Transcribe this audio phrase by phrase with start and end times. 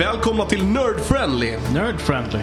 [0.00, 1.56] Välkomna till Nerd Friendly.
[1.74, 2.40] Nerd friendly.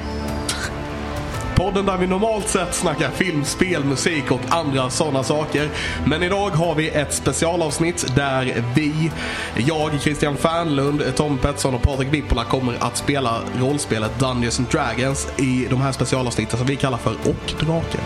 [1.55, 5.69] Podden där vi normalt sett snackar film, spel, musik och andra sådana saker.
[6.05, 9.11] Men idag har vi ett specialavsnitt där vi,
[9.55, 15.27] jag, Christian Fernlund, Tom Pettersson och Patrik Wippola kommer att spela rollspelet Dungeons and Dragons
[15.37, 18.01] i de här specialavsnitten som vi kallar för Och Draken.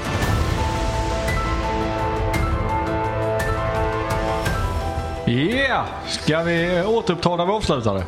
[5.27, 5.85] Yeah!
[6.07, 8.03] Ska vi återuppta där vi avslutade?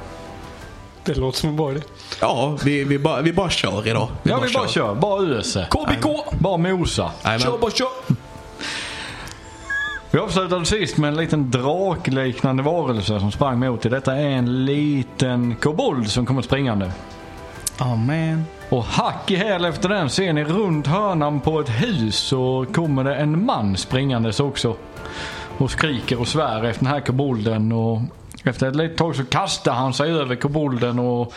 [1.06, 1.82] Det låter som en bra idé.
[2.22, 4.08] Ja, vi, vi, bara, vi bara kör idag.
[4.24, 4.96] Ja, vi bara kör.
[4.96, 5.68] Bara öse.
[5.72, 6.06] KBK!
[6.40, 7.12] Bara mosa.
[7.24, 7.40] Jajamän.
[7.40, 7.88] Kör bara kör!
[10.12, 13.92] Vi avslutade sist med en liten drakliknande varelse som sprang mot dig.
[13.92, 16.92] Detta är en liten kobold som kommer springande.
[17.80, 18.46] Oh man.
[18.70, 23.04] Och hack i häl efter den ser ni runt hörnan på ett hus så kommer
[23.04, 24.76] det en man springandes också.
[25.58, 28.02] Och skriker och svär efter den här kobolden och
[28.44, 31.34] efter ett litet tag så kastar han sig över kobolden och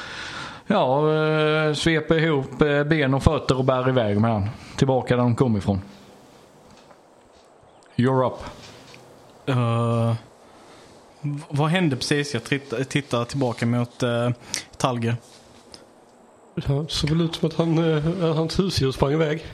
[0.67, 4.48] ja, eh, sveper ihop eh, ben och fötter och bär iväg med han.
[4.77, 5.81] Tillbaka där de kom ifrån.
[7.97, 8.39] You're up.
[9.48, 10.15] Uh,
[11.48, 12.35] vad hände precis?
[12.35, 12.45] Jag
[12.89, 14.31] tittar, tillbaka mot uh,
[14.77, 15.17] Talger.
[16.55, 17.79] Det såg väl ut som att han,
[18.25, 19.47] att hans husdjur sprang iväg.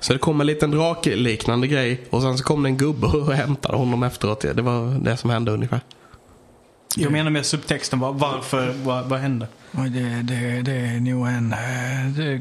[0.00, 3.32] Så det kom en liten drakliknande grej och sen så kom det en gubbe och
[3.32, 4.40] hämtade honom efteråt.
[4.40, 5.80] Det var det som hände ungefär.
[6.96, 7.98] Jag menar med subtexten.
[8.00, 8.74] Var, varför?
[8.84, 9.46] Vad, vad hände?
[9.72, 11.58] Det, det, det är nog en eh,
[12.16, 12.40] det,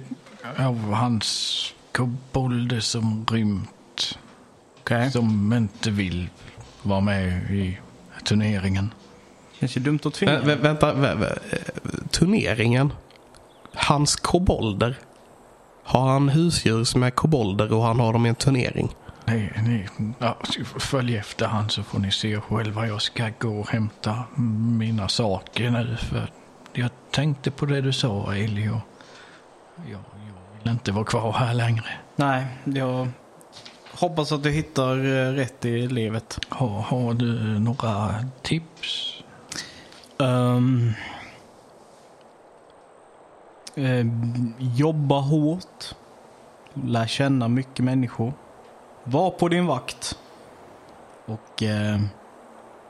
[0.65, 4.17] av hans kobolder som rymt.
[4.81, 5.11] Okej.
[5.11, 6.29] Som inte vill
[6.83, 7.77] vara med i
[8.23, 8.93] turneringen.
[9.59, 10.39] Känns ju dumt att tvinga.
[10.39, 12.93] Vä- vä- vänta, vä- vä- eh, turneringen.
[13.73, 14.97] Hans kobolder.
[15.83, 18.89] Har han husdjur som är kobolder och han har dem i en turnering?
[19.25, 19.87] Ni, ni,
[20.19, 20.37] ja,
[20.79, 22.87] följ efter han så får ni se själva.
[22.87, 24.23] Jag ska gå och hämta
[24.79, 25.97] mina saker nu.
[25.97, 26.31] För
[26.73, 28.81] jag tänkte på det du sa, Elio.
[29.75, 29.91] Jag,
[30.27, 31.85] jag vill inte vara kvar här längre.
[32.15, 33.07] Nej, jag
[33.91, 36.39] hoppas att du hittar eh, rätt i livet.
[36.49, 39.23] Har, har du några tips?
[40.17, 40.93] Um,
[43.75, 44.05] eh,
[44.59, 45.95] jobba hårt.
[46.73, 48.33] Lär känna mycket människor.
[49.03, 50.17] Var på din vakt.
[51.25, 51.99] Och eh,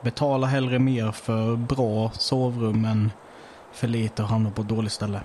[0.00, 3.12] betala hellre mer för bra sovrum än
[3.72, 5.20] för lite och hamna på ett dåligt ställe.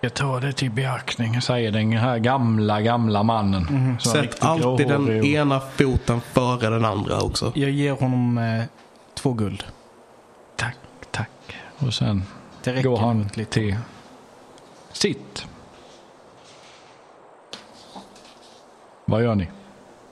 [0.00, 1.40] Jag tar det till beaktning.
[1.42, 3.96] Säger den här gamla, gamla mannen.
[4.00, 7.52] Är Sätt alltid den och- ena foten före den andra också.
[7.54, 8.64] Jag ger honom eh,
[9.14, 9.64] två guld.
[10.56, 10.76] Tack,
[11.10, 11.30] tack.
[11.78, 12.22] Och sen
[12.82, 13.50] går han lite.
[13.52, 13.76] till
[14.92, 15.46] sitt.
[19.04, 19.48] Vad gör ni?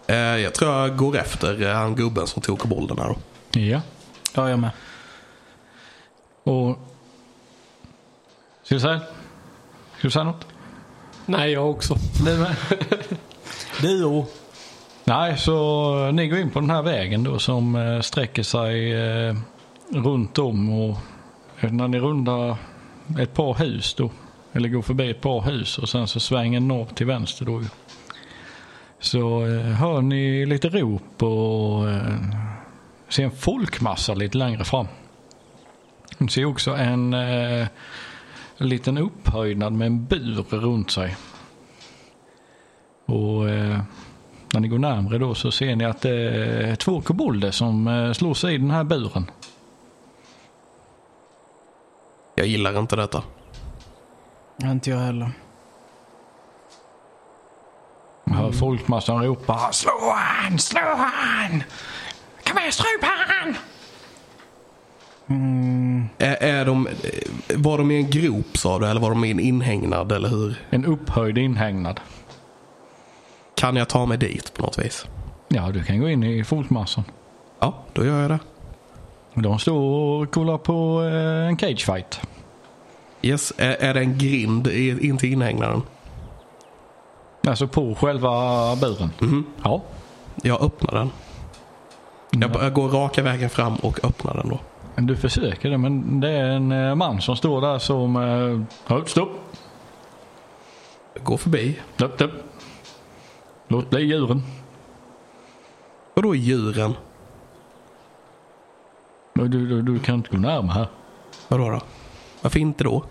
[0.06, 3.16] Eh, jag tror jag går efter eh, han gubben som tog kobolderna då.
[3.60, 3.80] Ja.
[4.34, 4.70] Ja, jag med.
[6.44, 6.78] Och...
[8.62, 8.98] Ska du säga?
[9.98, 10.46] Ska du säga något?
[11.26, 11.96] Nej, jag också.
[12.24, 12.56] Du med?
[13.80, 14.26] Dio.
[15.04, 19.36] Nej, så ni går in på den här vägen då som eh, sträcker sig eh,
[19.90, 20.98] runt om och
[21.60, 22.56] när ni rundar
[23.20, 24.10] ett par hus då,
[24.52, 27.66] eller går förbi ett par hus och sen så svänger norr till vänster då ju.
[29.02, 32.14] Så eh, hör ni lite rop och eh,
[33.08, 34.86] ser en folkmassa lite längre fram.
[36.18, 37.66] Ni ser också en eh,
[38.56, 41.16] liten upphöjnad med en bur runt sig.
[43.06, 43.80] Och eh,
[44.52, 46.16] när ni går närmre då så ser ni att det
[46.70, 49.30] är två kobolder som eh, slår sig i den här buren.
[52.34, 53.22] Jag gillar inte detta.
[54.62, 55.30] Inte jag heller.
[58.24, 61.62] Man hör folkmassan ropa slå han, slå han!
[62.46, 63.54] Kom igen, stryp han!
[66.18, 66.92] Är, är de, eh,
[67.56, 70.54] var de i en grop sa du eller var de i en inhägnad eller hur?
[70.70, 72.00] En upphöjd inhägnad.
[73.54, 75.06] Kan jag ta mig dit på något vis?
[75.48, 77.04] Ja, du kan gå in i folkmassan.
[77.58, 78.38] Ja, då gör jag det.
[79.34, 82.20] De står och kollar på eh, en cagefight.
[83.22, 85.82] Yes, är, är det en grind in till inhägnaden?
[87.46, 88.30] Alltså på själva
[88.76, 89.10] buren.
[89.18, 89.44] Mhm.
[89.64, 89.82] Ja.
[90.42, 91.10] Jag öppnar den.
[92.30, 94.58] Jag, jag går raka vägen fram och öppnar den då.
[94.96, 98.16] Du försöker det men det är en eh, man som står där som...
[98.16, 99.28] Eh, "Halt, stopp!
[101.22, 101.78] Går förbi.
[101.94, 102.30] Stopp, stopp!
[103.68, 104.42] Låt bli djuren.
[106.14, 106.94] Och då är djuren.
[109.34, 110.86] Du, du, du kan inte gå närmare här.
[111.48, 111.80] Vadå då?
[112.42, 113.02] Varför inte då?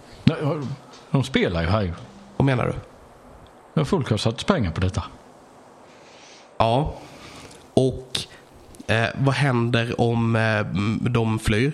[1.12, 1.94] De spelar ju här ju.
[2.38, 2.74] Vad menar du?
[3.86, 5.04] Folk har satt pengar på detta.
[6.58, 6.94] Ja.
[7.74, 8.20] Och
[8.88, 10.66] eh, vad händer om eh,
[11.12, 11.72] de flyr?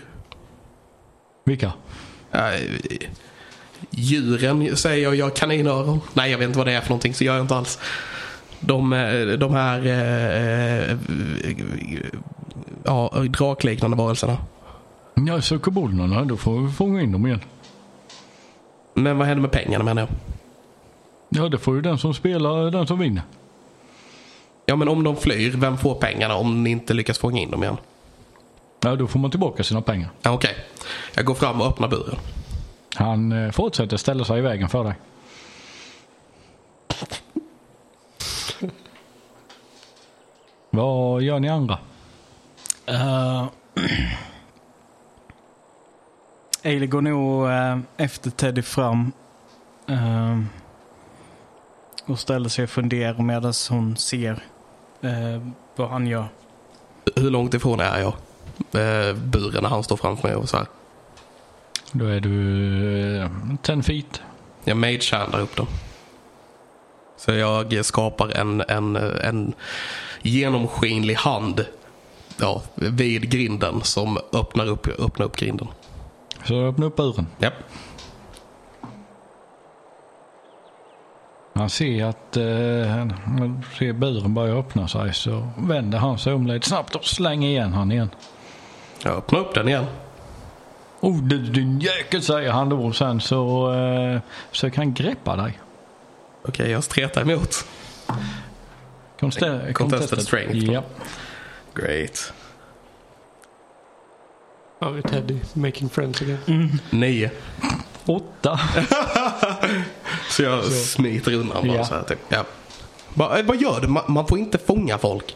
[1.46, 1.72] Vilka?
[2.32, 2.62] eh,
[3.90, 6.02] djuren säger jag, jag kaninöron.
[6.14, 7.80] Nej, jag vet inte vad det är för någonting så gör jag inte alls.
[8.60, 10.98] De, eh, de här eh, eh,
[12.84, 14.38] ja, drakliknande varelserna.
[15.28, 17.42] Ja, så kobolderna, då får vi fånga in dem igen.
[18.94, 20.10] Men vad händer med pengarna menar jag?
[21.30, 23.24] Ja, det får ju den som spelar, den som vinner.
[24.66, 27.64] Ja, men om de flyr, vem får pengarna om ni inte lyckas fånga in dem
[27.64, 27.78] igen?
[28.80, 30.10] Ja, då får man tillbaka sina pengar.
[30.22, 30.56] Ja, Okej,
[31.16, 32.18] jag går fram och öppnar buren.
[32.96, 34.94] Han eh, fortsätter ställa sig i vägen för dig.
[40.70, 41.80] Vad gör ni andra?
[46.66, 49.12] Uh, går nog eh, efter Teddy fram
[49.88, 50.40] eh,
[52.08, 54.44] och ställer sig och funderar medan hon ser
[55.02, 55.42] eh,
[55.76, 56.28] vad han gör.
[57.16, 58.14] Hur långt ifrån är jag?
[58.58, 60.68] Eh, buren när han står framför mig och så här.
[61.92, 63.30] Då är du eh,
[63.62, 64.22] 10 feet.
[64.64, 65.68] Jag mage-handlar upp dem.
[67.18, 69.54] Så jag skapar en, en, en
[70.22, 71.66] genomskinlig hand
[72.40, 75.68] ja, vid grinden som öppnar upp, öppnar upp grinden.
[76.46, 77.28] Så öppna upp buren.
[77.40, 77.54] Japp.
[81.58, 86.48] Han ser att eh, han ser buren börja öppna sig så vänder han sig om
[86.48, 88.10] lite snabbt och slänger igen han igen.
[89.04, 89.86] Jag öppnar upp den igen.
[91.00, 94.20] Oh du din jäkel säger han då och sen så eh,
[94.52, 95.60] försöker han greppa dig.
[96.48, 97.66] Okej, jag stretar emot.
[99.20, 100.56] Conste- Contested strength.
[100.72, 100.84] Ja.
[101.76, 102.34] Great.
[104.80, 106.80] Ja, vi är Teddy making friends again.
[106.90, 107.32] Nio.
[108.06, 108.60] Åtta.
[110.30, 111.86] Så jag smiter undan bara Ja.
[111.86, 112.20] så här typ.
[112.30, 112.46] Ja.
[113.14, 113.88] Va, eh, vad gör du?
[113.88, 115.36] Man, man får inte fånga folk.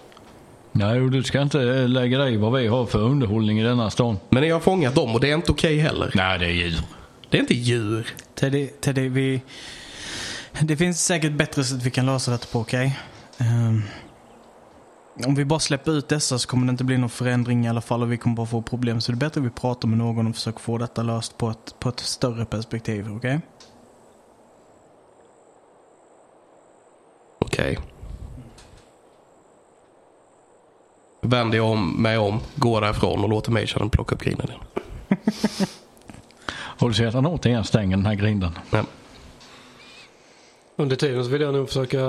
[0.71, 1.57] Nej, och du ska inte
[1.87, 4.19] lägga dig i vad vi har för underhållning i denna stan.
[4.29, 6.11] Men jag har fångat dem och det är inte okej heller.
[6.15, 6.79] Nej, det är djur.
[7.29, 8.07] Det är inte djur.
[8.35, 9.41] Teddy, Teddy vi...
[10.61, 12.99] Det finns säkert bättre sätt vi kan lösa detta på, okej?
[13.37, 13.81] Ehm,
[15.25, 17.81] om vi bara släpper ut dessa så kommer det inte bli någon förändring i alla
[17.81, 19.01] fall och vi kommer bara få problem.
[19.01, 21.49] Så det är bättre att vi pratar med någon och försöker få detta löst på
[21.49, 23.39] ett, på ett större perspektiv, okej?
[27.41, 27.77] Okej.
[31.21, 34.61] Vänder jag om, mig om, går därifrån och låter mig plocka upp grinden igen.
[36.81, 38.51] Och du ser att han återigen stänger den här grinden.
[38.69, 38.85] Men,
[40.75, 41.99] Under tiden så vill jag nog försöka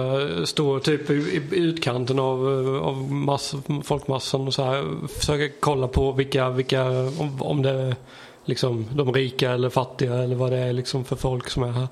[0.47, 2.47] stå typ i, i utkanten av,
[2.83, 3.55] av mass,
[3.85, 5.09] folkmassan och så här.
[5.09, 6.89] Försöka kolla på vilka, vilka
[7.19, 7.97] om, om det är
[8.45, 11.89] liksom de rika eller fattiga eller vad det är liksom för folk som är här.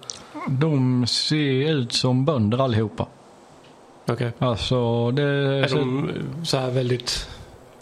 [0.49, 3.07] De ser ut som bönder allihopa.
[4.13, 4.33] Okej.
[4.39, 5.23] Alltså, det...
[5.23, 6.11] Är de
[6.45, 7.29] så här väldigt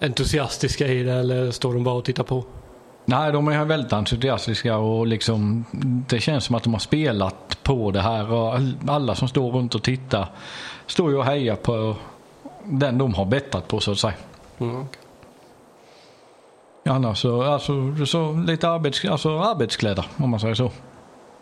[0.00, 2.44] entusiastiska i det eller står de bara och tittar på?
[3.04, 5.64] Nej, de är väldigt entusiastiska och liksom
[6.08, 9.52] det känns som att de har spelat på det här och all- alla som står
[9.52, 10.28] runt och tittar
[10.86, 11.96] står ju och hejar på
[12.64, 14.14] den de har bettat på så att säga.
[14.58, 14.84] Mm.
[16.84, 20.70] Annars så, alltså, så lite arbets, alltså, arbetskläder om man säger så.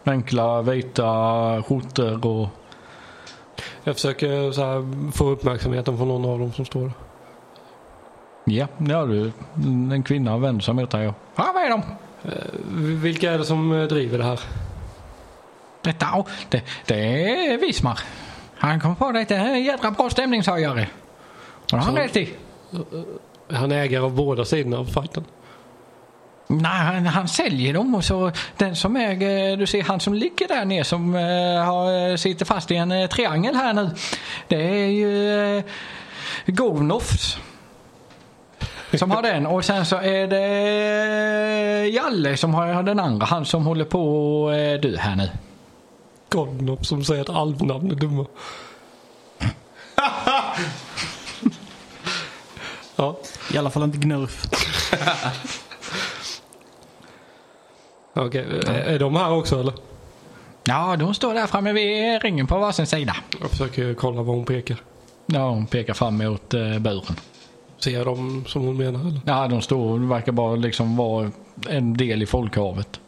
[0.04, 1.04] Enkla vita
[1.68, 2.48] skjortor och
[3.84, 6.92] Jag försöker så här få uppmärksamheten från någon av dem som står
[8.46, 9.32] ja, ja du,
[9.94, 11.82] en kvinna vänder sig mot dig och ja, vad är de?
[13.02, 14.40] Vilka är det som eh, driver det här?
[15.82, 18.00] Detta, oh, det, det är Vismar.
[18.56, 19.24] Han kom på det.
[19.28, 20.88] Det är en jädra bra stämningshöjare.
[21.44, 22.34] Och det har han rätt i.
[23.48, 25.24] Är han ägare av båda sidorna av fighten?
[26.48, 30.48] Nej, han, han säljer dem och så den som äger, du ser han som ligger
[30.48, 31.20] där nere som eh,
[31.64, 33.90] har, sitter fast i en eh, triangel här nu.
[34.48, 35.06] Det är ju
[35.56, 35.62] uh,
[36.46, 37.38] Govnofs.
[38.94, 40.46] Som har den och sen så är det
[41.86, 43.26] eh, Jalle som har den andra.
[43.26, 45.30] Han som håller på att uh, dö här nu.
[46.28, 48.26] Godnop som säger att alvnamn är dumma.
[52.96, 53.16] ja,
[53.52, 54.46] I alla fall inte Gnurf.
[58.16, 58.46] okej.
[58.66, 59.74] Är- Är de här också eller?
[60.64, 63.16] Ja, de står där framme vid ringen på varsin sida.
[63.40, 64.76] Jag försöker kolla vad hon pekar.
[65.26, 67.16] ja, hon pekar fram mot eh, buren.
[67.78, 69.20] Ser jag dem som hon menar eller?
[69.26, 71.30] Ja, de står det verkar bara liksom vara
[71.68, 73.00] en del i folkhavet.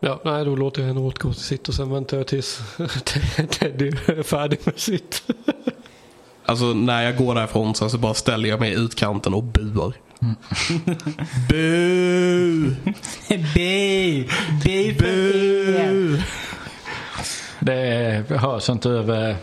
[0.00, 2.60] Ja, nej då låter jag henne återgå till sitt och sen väntar jag tills
[3.50, 5.22] Teddy är färdig med sitt.
[6.44, 9.92] alltså när jag går därifrån så, så bara ställer jag mig i utkanten och buar.
[11.48, 12.74] Bu!
[13.54, 14.28] Bi!
[14.64, 16.24] Bi för er!
[17.60, 19.36] Det hörs inte över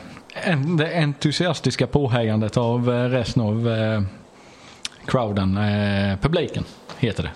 [0.78, 4.02] det entusiastiska påhejandet av eh, resten av eh,
[5.06, 6.64] crowden, eh, publiken
[7.00, 7.32] heter det.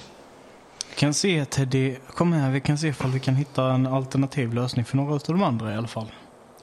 [0.89, 4.53] Vi kan se Teddy, kom här, vi kan se ifall vi kan hitta en alternativ
[4.53, 6.11] lösning för några av de andra i alla fall.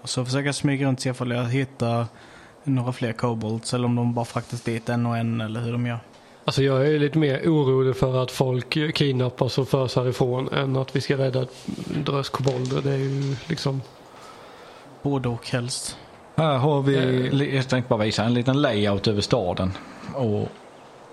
[0.03, 2.07] Och så försöka smyga runt och se ifall jag hittar
[2.65, 5.87] några fler kobolds eller om de bara fraktas dit en och en eller hur de
[5.87, 5.99] gör.
[6.45, 10.97] Alltså jag är lite mer orolig för att folk kidnappas och förs härifrån än att
[10.97, 11.67] vi ska rädda ett
[12.05, 12.81] drös kobolder.
[12.83, 13.83] Det är ju liksom...
[15.03, 15.97] Både och helst.
[16.37, 19.73] Här har vi, jag tänkte bara visa en liten layout över staden.
[20.15, 20.49] Och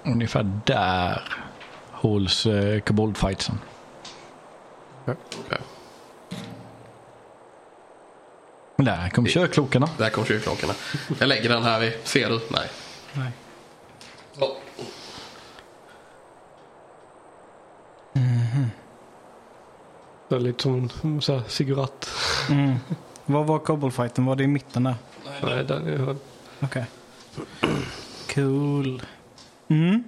[0.04, 1.22] ungefär där
[1.92, 3.60] hålls eh, koboldfightsen.
[5.06, 5.60] Okej.
[8.78, 9.90] Där kom körklockorna.
[9.98, 10.74] Där kom kyrkklockorna.
[11.20, 11.94] Jag lägger den här i.
[12.04, 12.40] Ser du?
[12.50, 12.70] Nej.
[13.14, 13.32] Nej.
[14.40, 14.56] Så.
[20.30, 22.10] Det är lite som en så här cigarett.
[22.50, 22.76] Mm.
[23.26, 24.26] Vad var koboldfighten?
[24.26, 24.96] Var det i mitten där?
[25.44, 26.16] Nej, den är...
[26.60, 26.86] Okej.
[28.34, 29.02] Cool.
[29.68, 30.04] Mm.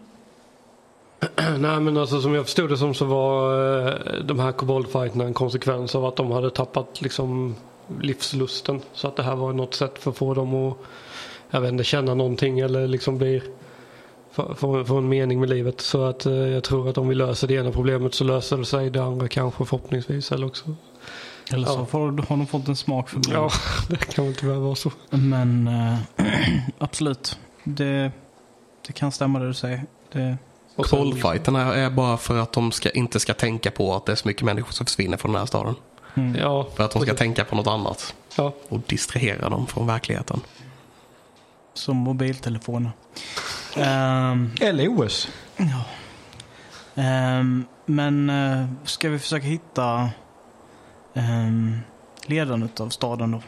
[1.60, 3.54] Nej men alltså som jag förstod det som så var
[3.88, 7.56] eh, de här koboldfighterna en konsekvens av att de hade tappat liksom
[8.00, 8.82] livslusten.
[8.94, 10.78] Så att det här var något sätt för att få dem att
[11.50, 13.42] jag vet inte, känna någonting eller liksom bli
[14.32, 15.82] få, få, en mening med livet.
[15.82, 18.66] Så att eh, jag tror att om vi löser det ena problemet så löser det
[18.66, 20.32] sig det andra kanske förhoppningsvis.
[20.32, 20.76] Eller också.
[21.54, 21.86] Eller så Ja.
[21.86, 23.32] får, har de fått en smak för det.
[23.34, 23.50] Ja,
[23.90, 24.92] det kan väl tyvärr vara så.
[25.10, 25.98] Men eh,
[26.78, 27.40] absolut.
[27.64, 28.12] Det,
[28.88, 29.84] det kan stämma det du säger.
[30.12, 30.38] Det,
[30.76, 34.16] sen- Kollfighterna är bara för att de ska, inte ska tänka på att det är
[34.16, 35.76] så mycket människor som försvinner från den här staden.
[36.16, 36.36] mm.
[36.36, 37.20] Ja, För att de ska precis.
[37.20, 38.16] tänka på något annat.
[38.38, 40.42] Ja, Och distrahera dem från verkligheten.
[41.74, 42.92] Som mobiltelefoner.
[43.75, 45.28] Ehm, LOS.
[45.58, 45.84] ja.
[46.96, 50.10] Ehm, men uh, ska vi försöka hitta
[51.13, 51.80] um,
[52.25, 53.42] ledaren av staden då?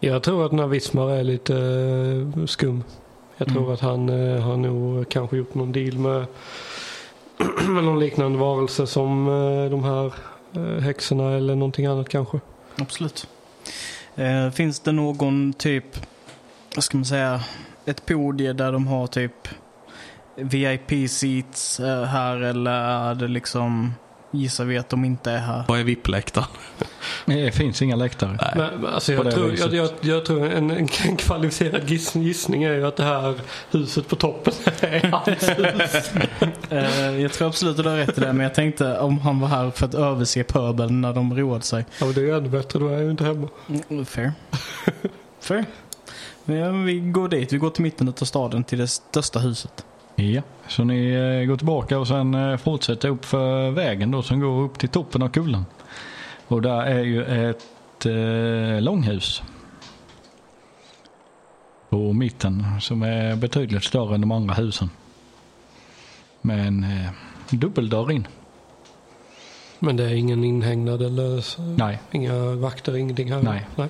[0.00, 2.84] Jag tror att den här Wismar är lite eh, skum.
[3.36, 3.72] Jag tror Mm.
[3.74, 6.26] att han eh, har nog kanske gjort någon deal med,
[7.68, 10.12] med någon liknande varelse som eh, de här
[10.80, 12.40] häxorna eller någonting annat kanske.
[12.78, 13.26] Absolut.
[14.16, 15.84] Eh, finns det någon typ,
[16.74, 17.40] vad ska man säga,
[17.84, 19.48] ett podie där de har typ
[20.36, 23.94] VIP-seats eh, här eller är det liksom,
[24.30, 25.64] gissar vi att de inte är här?
[25.68, 26.48] Vad är VIP-läktaren?
[27.26, 28.38] Det finns inga läktare.
[28.40, 28.52] Nej.
[28.56, 32.74] Men, men alltså jag, tror, jag, jag, jag tror en, en kvalificerad giss, gissning är
[32.74, 33.34] ju att det här
[33.70, 36.10] huset på toppen är hans hus.
[36.70, 39.40] Eh, jag tror absolut att du har rätt i det, men jag tänkte om han
[39.40, 41.84] var här för att överse pöbeln när de roade sig.
[41.98, 43.48] Ja, men det är ju ännu bättre, då är jag ju inte hemma.
[43.90, 44.32] Mm, fair.
[45.40, 45.64] fair.
[46.50, 49.84] Men vi går dit, vi går till mitten av staden till det största huset.
[50.14, 54.40] Ja, så ni eh, går tillbaka och sen eh, fortsätter upp för vägen då som
[54.40, 55.64] går upp till toppen av kullen.
[56.46, 59.42] Och där är ju ett eh, långhus.
[61.88, 64.90] På mitten som är betydligt större än de andra husen.
[66.40, 67.10] Med en eh,
[67.50, 68.26] dubbeldörr in.
[69.78, 73.42] Men det är ingen inhägnad eller så, Nej, inga vakter, ingenting här?
[73.42, 73.66] Nej.
[73.76, 73.88] Nej.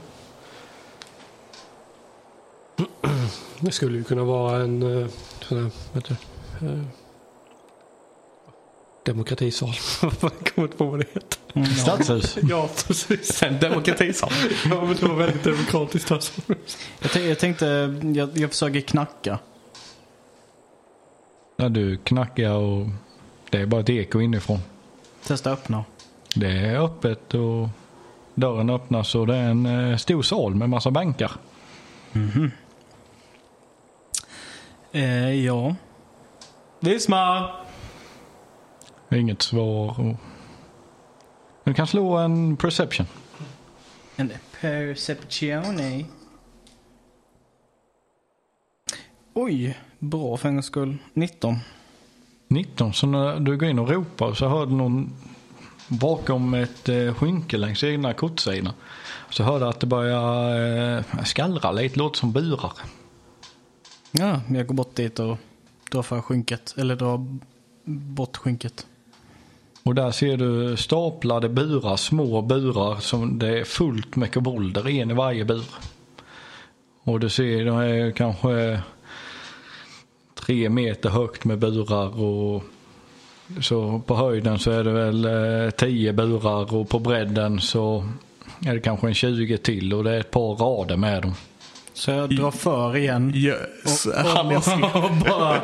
[3.61, 5.09] Det skulle ju kunna vara en eh,
[5.41, 6.15] sån här, vet du,
[6.67, 6.83] eh,
[9.05, 9.75] demokratisal.
[10.03, 11.39] Jag kommer inte på vad det heter.
[11.55, 11.77] Mm, ja.
[11.77, 12.39] stadshus.
[12.43, 13.43] Ja, precis.
[13.43, 14.31] En demokratisal.
[14.71, 16.43] Ja, men det var väldigt demokratiskt alltså.
[17.01, 17.67] jag, tänkte, jag tänkte,
[18.15, 19.39] jag, jag försöker knacka.
[21.57, 22.87] Där du knackar och
[23.51, 24.59] det är bara ett eko inifrån.
[25.27, 25.85] Testa öppna.
[26.35, 27.69] Det är öppet och
[28.35, 31.33] dörren öppnas och det är en eh, stor sal med massa bänkar.
[34.93, 35.77] Eh, ja.
[36.81, 37.65] Vismar!
[39.11, 40.17] Inget svar.
[41.65, 43.07] Du kan slå en perception.
[44.17, 46.05] En perceptione.
[49.35, 50.99] Oj, bra för en gångs skull.
[51.13, 51.57] 19.
[52.49, 52.93] 19.
[52.93, 55.13] Så när du går in och ropar så hör du någon
[55.89, 58.73] bakom ett eh, skynke längs ena kortsidan.
[59.31, 62.73] Så hör du att det börjar eh, skallra lite, låter som burar.
[64.13, 65.37] Ja, jag går bort dit och
[65.91, 66.75] drar för skynket.
[66.79, 67.27] Eller drar
[67.85, 68.87] bort skynket.
[69.83, 75.11] Och där ser du staplade burar, små burar som det är fullt med kobolder, en
[75.11, 75.65] i varje bur.
[77.03, 78.81] Och du ser, de är kanske
[80.35, 82.63] tre meter högt med burar och
[83.61, 88.09] så på höjden så är det väl eh, tio burar och på bredden så
[88.67, 91.35] är det kanske en 20 till och det är ett par rader med dem.
[91.95, 93.33] Så jag drar för igen.
[93.35, 94.07] Yes.
[94.07, 95.57] Och, och, och bara...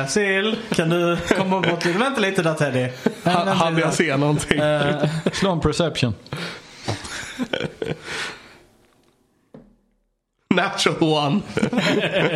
[0.00, 1.98] Eh, Sil, kan du komma bort lite?
[1.98, 2.88] Vänta lite där Teddy.
[3.24, 4.58] Han, Vänta han lite jag ser någonting.
[4.58, 6.14] Eh, Slå en perception.
[10.54, 11.40] Natural one.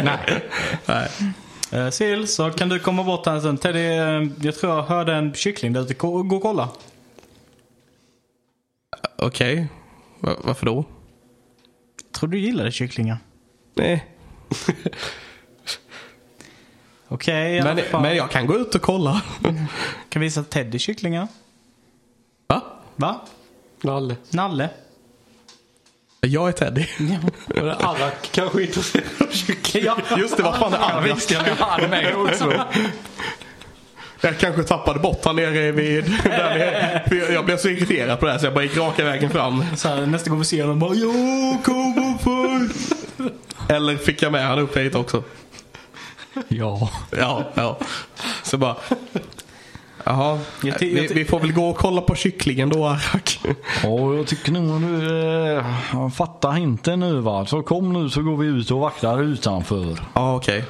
[0.03, 0.43] Nej.
[0.87, 1.09] Nej.
[1.75, 3.61] Uh, Sil, så kan du komma bort här en stund.
[3.61, 5.95] Teddy, eh, jag tror jag hörde en kyckling där ute.
[5.95, 6.69] Gå och kolla.
[9.19, 9.69] Okej.
[10.21, 10.85] Va- varför då?
[12.21, 13.19] Tror du gillade kycklingar?
[13.75, 14.07] Nej.
[17.09, 19.23] Okej, alla Men, men jag kan gå ut och kolla.
[20.09, 21.29] Kan visa Teddy kycklingar.
[22.47, 22.62] Va?
[22.97, 23.21] Va?
[23.81, 24.17] Nalle.
[24.31, 24.71] Nalle?
[26.21, 26.87] Jag är Teddy.
[27.47, 29.85] Och det är Arak kanske är intresserad av kyckling.
[29.85, 29.99] Ja.
[30.19, 31.15] Just det, vad fan är Arvid?
[31.59, 32.53] Han med också.
[34.21, 36.05] Jag kanske tappade bort han nere vid...
[36.25, 37.33] Där nere.
[37.33, 39.65] Jag blev så irriterad på det här så jag bara gick raka vägen fram.
[39.77, 42.69] Så här, nästa gång vi ser honom bara Ja, kom och för.
[43.75, 45.23] Eller fick jag med han upp hit också?
[46.49, 46.91] Ja.
[47.19, 47.79] Ja, ja.
[48.43, 48.77] Så bara...
[50.05, 53.41] Jaha, Jag ty- jag vi, vi får väl gå och kolla på kycklingen då Arak.
[53.85, 55.19] Och jag tycker nog att du
[55.99, 57.47] eh, fattar hinten nu va.
[57.47, 59.97] Så kom nu så går vi ut och vaktar utanför.
[60.15, 60.65] Ja, okej.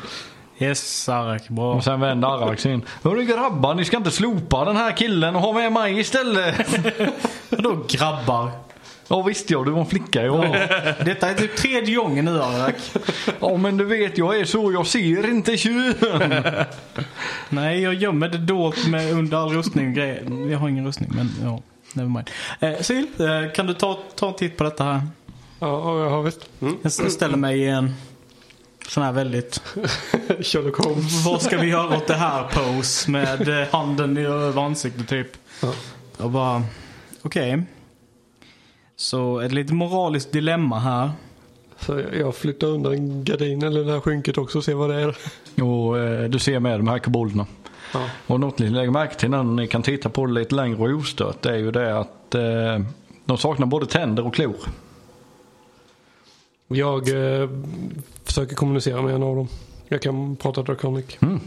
[0.60, 1.48] Yes, Arak.
[1.48, 1.74] Bra.
[1.74, 2.82] Och sen vänder Arrak sig in.
[3.02, 6.54] Hörru grabbar, ni ska inte slopa den här killen och ha med mig istället.
[7.48, 8.50] Vadå grabbar?
[9.08, 10.42] Ja visst ja, du var en flicka ja.
[11.04, 12.74] Detta är typ tredje gången nu Arak.
[13.40, 16.34] Ja men du vet, jag är så, jag ser inte kön.
[17.48, 20.50] Nej, jag gömmer det dolt med under all rustning och grejer.
[20.50, 21.60] Jag har ingen rustning, men ja.
[21.94, 22.30] Never mind.
[22.60, 25.00] Eh, Sil, eh, kan du ta, ta en titt på detta här?
[25.60, 26.48] Ja, ja, ja visst.
[26.60, 26.76] Mm.
[26.82, 27.94] Jag ställer mig i en
[28.90, 29.62] sån här väldigt...
[30.40, 31.24] Sherlock Holmes.
[31.26, 35.26] Vad ska vi göra åt det här pose med eh, handen i över ansiktet typ?
[35.62, 35.72] Ja.
[36.16, 36.62] Och bara,
[37.22, 37.62] okej.
[38.96, 41.10] Så ett litet moraliskt dilemma här.
[41.78, 44.96] Så jag- jag flyttar undan gardinen eller det här skynket också och ser vad det
[45.02, 45.16] är.
[45.64, 47.46] Och eh, du ser med de här kobolderna.
[47.94, 48.00] Ja.
[48.26, 50.98] Och något ni lägger märke till när ni kan titta på det lite längre och
[50.98, 52.84] ostört det är ju det att eh,
[53.24, 54.56] de saknar både tänder och klor.
[56.72, 57.48] Jag eh,
[58.24, 59.48] försöker kommunicera med en av dem.
[59.88, 61.18] Jag kan prata draconic.
[61.20, 61.40] Mm.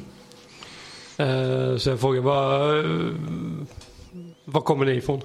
[1.17, 2.79] Eh, så jag frågar bara...
[2.79, 2.85] Eh,
[4.45, 5.21] var kommer ni ifrån?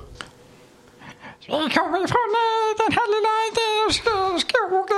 [1.40, 4.96] Vi kommer ifrån eh, den här lilla eh, sk- skogen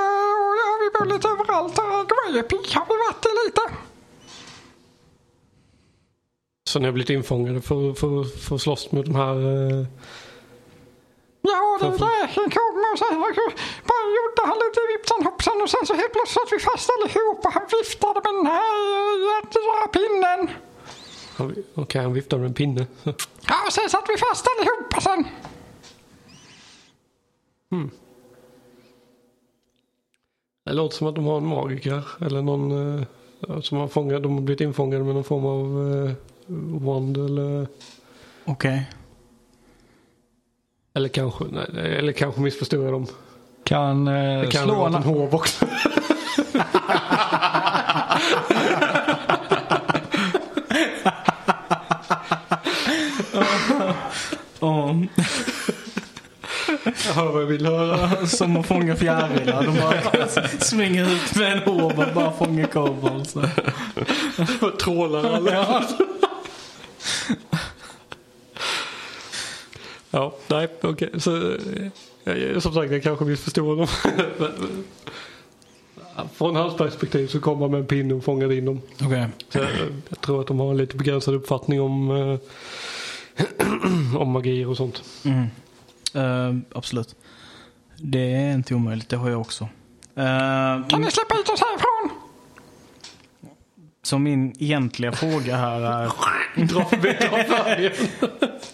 [0.71, 1.77] och vi bor lite överallt.
[1.77, 3.61] Grapey har vi varit i lite.
[6.71, 9.87] Så ni har blivit infångade för, för, för att slåss mot de här...
[11.43, 12.51] Ja, är det.
[12.57, 13.45] kom och sen så
[13.91, 17.45] bara gjorde han lite vippsan hoppsan och sen så helt plötsligt satt vi fast allihop
[17.47, 18.73] och han viftade med den här
[19.31, 20.41] jättestora pinnen.
[21.75, 22.87] Okej, han viftar med en pinne.
[23.49, 25.25] Ja, och sen satt vi fast allihopa sen.
[30.65, 34.35] Det låter som att de har en magiker eller någon eh, som har fångat, de
[34.35, 36.13] har blivit infångade med någon form av eh,
[36.87, 37.67] wand eller,
[38.45, 38.91] Okej.
[40.95, 43.07] Eller kanske, nej, eller kanske missförstod jag dem.
[43.65, 45.67] Kan, eh, Det kan slå en, hov också.
[54.61, 54.95] Ja,
[57.07, 58.27] Jag hör vad jag vill höra.
[58.27, 59.63] som att fånga fjärilar.
[59.65, 60.27] De bara
[60.61, 63.31] springer ut med en hov och bara fångar kobold.
[63.31, 63.43] så.
[64.83, 65.85] Trålar alla.
[70.11, 71.11] Ja, nej, okej.
[71.19, 71.37] Så,
[72.25, 73.79] eh, jag- som sagt, jag kanske missförstod.
[74.39, 74.49] Men,
[76.17, 78.81] eh, Från hans perspektiv så kommer han med en pinne och fångar in dem.
[79.05, 79.27] Okej.
[79.49, 79.69] Så jag,
[80.09, 82.39] jag tror att de har en lite begränsad uppfattning om, eh,
[84.21, 85.03] om magier och sånt.
[85.25, 85.47] Mm.
[86.15, 87.15] Eh, absolut.
[87.97, 89.65] Det är inte omöjligt, det har jag också.
[89.65, 92.11] Uh, Kan ni släppa ut oss härifrån?
[94.03, 96.13] så min egentliga fråga här är...
[96.55, 97.93] Dra färgen.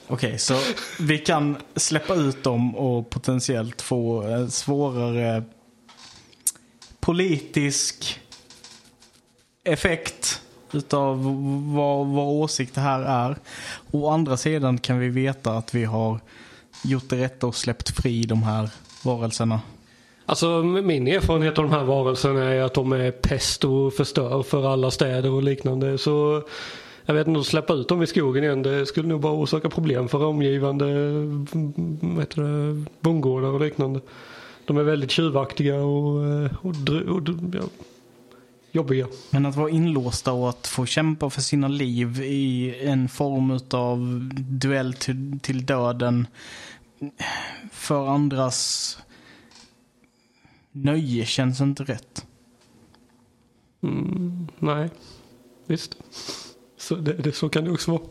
[0.07, 0.55] Okej, så
[1.01, 5.45] vi kan släppa ut dem och potentiellt få en svårare
[7.01, 8.21] politisk
[9.65, 10.41] effekt
[10.73, 11.23] utav
[11.75, 13.37] vad vår åsikt här är.
[13.91, 16.21] Å andra sidan kan vi veta att vi har
[16.85, 18.71] gjort det rätta och släppt fri de här
[19.05, 19.61] varelserna.
[20.27, 24.73] Alltså min erfarenhet av de här varelserna är att de är pest och förstör för
[24.73, 25.99] alla städer och liknande.
[25.99, 26.43] Så
[27.07, 29.71] jag vet inte, att släppa ut dem i skogen igen det skulle nog bara orsaka
[29.71, 30.85] problem för omgivande
[32.01, 34.01] vad det, bondgårdar och liknande.
[34.65, 36.75] De är väldigt tjuvaktiga och, eh, och,
[37.09, 37.63] och ja,
[38.73, 39.07] jobbiga.
[39.31, 44.31] Men att vara inlåsta och att få kämpa för sina liv i en form av
[44.35, 46.27] duell till, till döden
[47.73, 48.99] för andras
[50.73, 52.27] nöje känns inte rätt.
[53.83, 54.91] Mm, nej,
[55.67, 55.97] visst.
[56.87, 58.03] Så, det, det, så kan det också vara.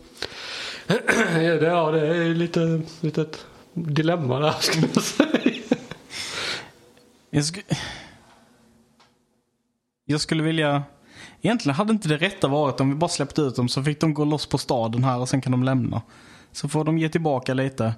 [1.39, 5.53] det, ja, det är lite, lite ett dilemma där skulle jag säga.
[7.29, 7.57] Jag, sk
[10.05, 10.83] jag skulle vilja
[11.41, 14.13] Egentligen hade inte det rätta varit om vi bara släppte ut dem så fick de
[14.13, 16.01] gå loss på staden här och sen kan de lämna.
[16.51, 17.95] Så får de ge tillbaka lite.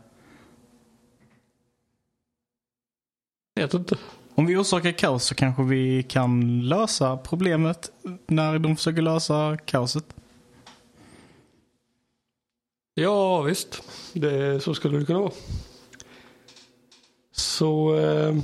[3.54, 3.98] Jag vet inte.
[4.36, 7.92] Om vi orsakar kaos så kanske vi kan lösa problemet
[8.28, 10.17] när de försöker lösa kaoset.
[13.00, 13.82] Ja visst,
[14.14, 15.32] det, så skulle det kunna vara.
[17.32, 18.36] Så eh,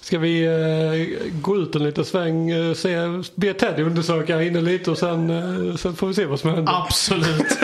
[0.00, 2.96] ska vi eh, gå ut en liten sväng, eh, se,
[3.34, 6.50] be Teddy undersöka här inne lite och sen, eh, sen får vi se vad som
[6.50, 6.72] händer.
[6.84, 7.58] Absolut.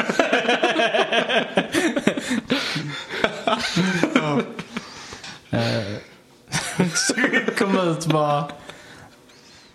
[6.94, 7.14] Så
[7.58, 8.44] kom ut bara.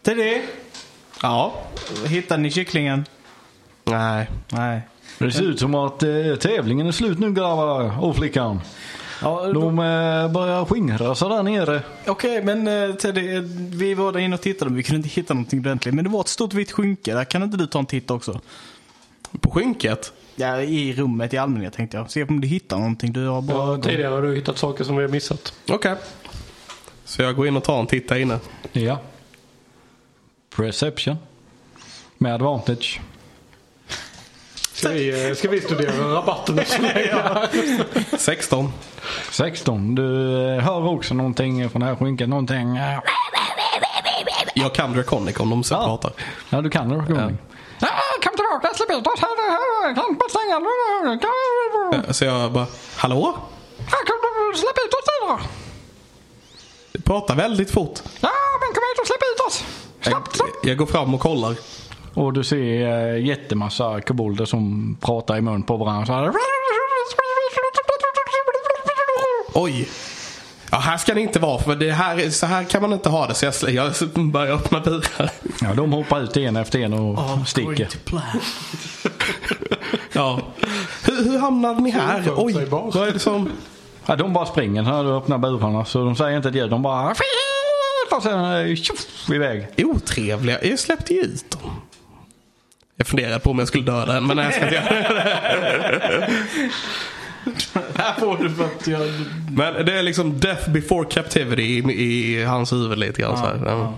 [0.01, 0.41] Teddy,
[1.21, 1.53] Ja.
[2.07, 3.05] hittade ni kycklingen?
[3.83, 4.29] Nej.
[4.51, 4.81] Nej.
[5.17, 8.62] Det ser ut som att eh, tävlingen är slut nu grabbar och flickan.
[9.21, 11.82] Ja, då- De eh, börjar skingra sig där nere.
[12.08, 13.41] Okej, men eh, Teddy, eh,
[13.78, 15.95] vi var där inne och tittade men vi kunde inte hitta någonting ordentligt.
[15.95, 17.23] Men det var ett stort vitt skynke där.
[17.26, 18.39] Kan inte du ta en titt också?
[19.41, 20.13] På skynket?
[20.36, 22.12] Ja, i rummet i allmänhet tänkte jag.
[22.12, 23.13] Se om du hittar någonting.
[23.13, 23.76] Du har bara...
[23.76, 25.54] Ja, tidigare har du hittat saker som vi har missat.
[25.69, 25.95] Okej.
[27.06, 28.39] Så jag går in och tar en titt där inne.
[28.71, 28.99] Ja.
[30.56, 31.15] Perception.
[32.17, 33.02] Med advantage.
[34.84, 37.15] Ska vi, eh, ska vi studera rabatterna så länge?
[38.17, 38.74] 16.
[39.32, 39.96] 16.
[39.96, 42.30] Du eh, hör också någonting från det här skynket.
[42.30, 42.78] Någonting.
[42.78, 43.00] eh,
[44.56, 45.86] Jag kan Draconic om de så Ja.
[45.86, 46.12] pratar.
[46.50, 46.91] Ja, du kan.
[46.93, 47.36] Rooney.
[47.80, 47.88] Ja.
[48.24, 49.19] Kom tillbaka, släpp ut oss.
[52.17, 52.65] Så jag bara,
[52.98, 53.38] hallå?
[54.56, 55.39] Släpp ut oss där.
[56.91, 58.00] Du pratar väldigt fort.
[58.22, 59.63] Ja, men kom hit och släpp ut oss.
[60.04, 60.24] Jag,
[60.69, 61.56] jag går fram och kollar.
[62.13, 66.06] Och du ser eh, jättemassa kobolder som pratar i mun på varandra.
[66.06, 66.32] Så här.
[69.54, 69.89] Oj.
[70.71, 73.28] Ja, här ska det inte vara för det här, så här kan man inte ha
[73.28, 73.34] det.
[73.34, 73.91] Så jag, jag
[74.32, 75.32] börjar öppna burar.
[75.62, 77.88] Ja, de hoppar ut en efter en och sticker.
[80.15, 80.39] Ja.
[81.06, 82.34] Hur, hur hamnade ni här?
[82.38, 83.52] Oj, vad är det som...
[84.06, 85.86] Ja, de bara springer när du öppnar burarna.
[85.86, 86.69] Så de säger inte ett ljud.
[86.69, 87.15] De bara...
[88.15, 89.67] Och sen eh, tjoff, iväg.
[89.78, 90.65] Otrevliga.
[90.65, 91.71] Jag släppte ju ut dem.
[92.97, 96.29] Jag funderade på om jag skulle döda den, men nej, jag ska inte göra det.
[98.03, 99.01] Här får du för att jag...
[99.51, 103.38] Men det är liksom death before captivity i, i hans huvud lite grann.
[103.38, 103.62] så här.
[103.65, 103.93] Ja.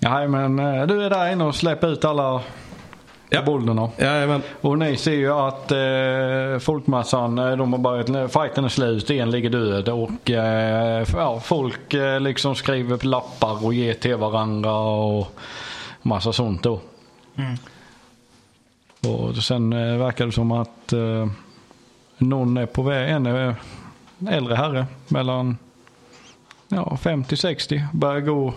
[0.00, 2.40] Ja, men eh, du är där inne och släpper ut alla
[3.32, 3.38] Ja.
[3.40, 3.90] kobolderna.
[3.96, 8.68] Ja, men, Och ni ser ju att eh, folkmassan, eh, de har börjat, fighten är
[8.68, 14.16] slut, en ligger död och eh, ja, folk eh, liksom skriver lappar och ger till
[14.16, 15.26] varandra och
[16.02, 16.80] massa sånt då.
[19.06, 21.28] Och sen eh, verkar det som att eh,
[22.18, 23.54] någon är på väg, en är
[24.28, 25.56] äldre herre mellan
[26.68, 28.54] ja, 50-60 börjar gå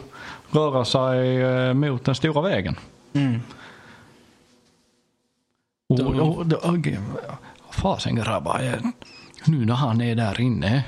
[0.51, 2.75] röra sig eh, mot den stora vägen.
[3.13, 3.39] Mm.
[5.89, 6.87] Och, och, och,
[7.67, 8.89] och, fasen grabbar, eh,
[9.45, 10.83] nu när han är där inne.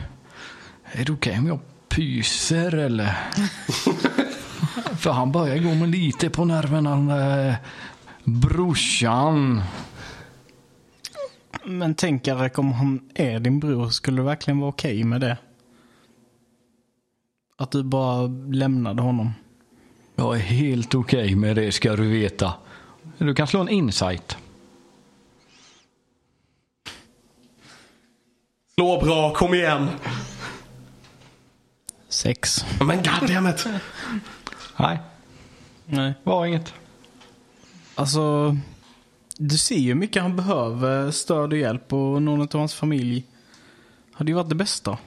[0.91, 3.17] Är det okej om jag pyser eller?
[4.97, 7.55] För han börjar gå med lite på nerverna
[8.25, 9.61] brorsan.
[11.63, 15.37] Men tänk Erik, om han är din bror, skulle det verkligen vara okej med det?
[17.57, 19.31] Att du bara lämnade honom?
[20.15, 22.53] Jag är helt okej med det ska du veta.
[23.17, 24.37] Du kan slå en insight.
[28.75, 29.89] slå bra, kom igen.
[32.09, 32.65] Sex.
[32.79, 33.67] Men goddammit.
[34.77, 34.99] Nej,
[35.85, 36.13] Nej.
[36.23, 36.73] var inget.
[37.95, 38.55] Alltså,
[39.37, 43.25] du ser ju hur mycket han behöver stöd och hjälp och någon av hans familj
[44.11, 44.97] hade ju varit det bästa.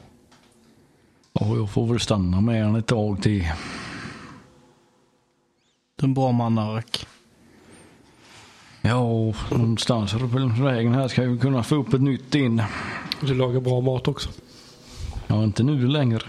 [1.33, 3.53] Och jag får väl stanna med honom ett tag till.
[5.97, 7.07] Du är en bra man Erik.
[8.83, 12.63] Ja, någonstans på vägen här ska vi kunna få upp ett nytt in.
[13.21, 14.31] Du lagar bra mat också.
[15.27, 16.21] Ja, inte nu längre.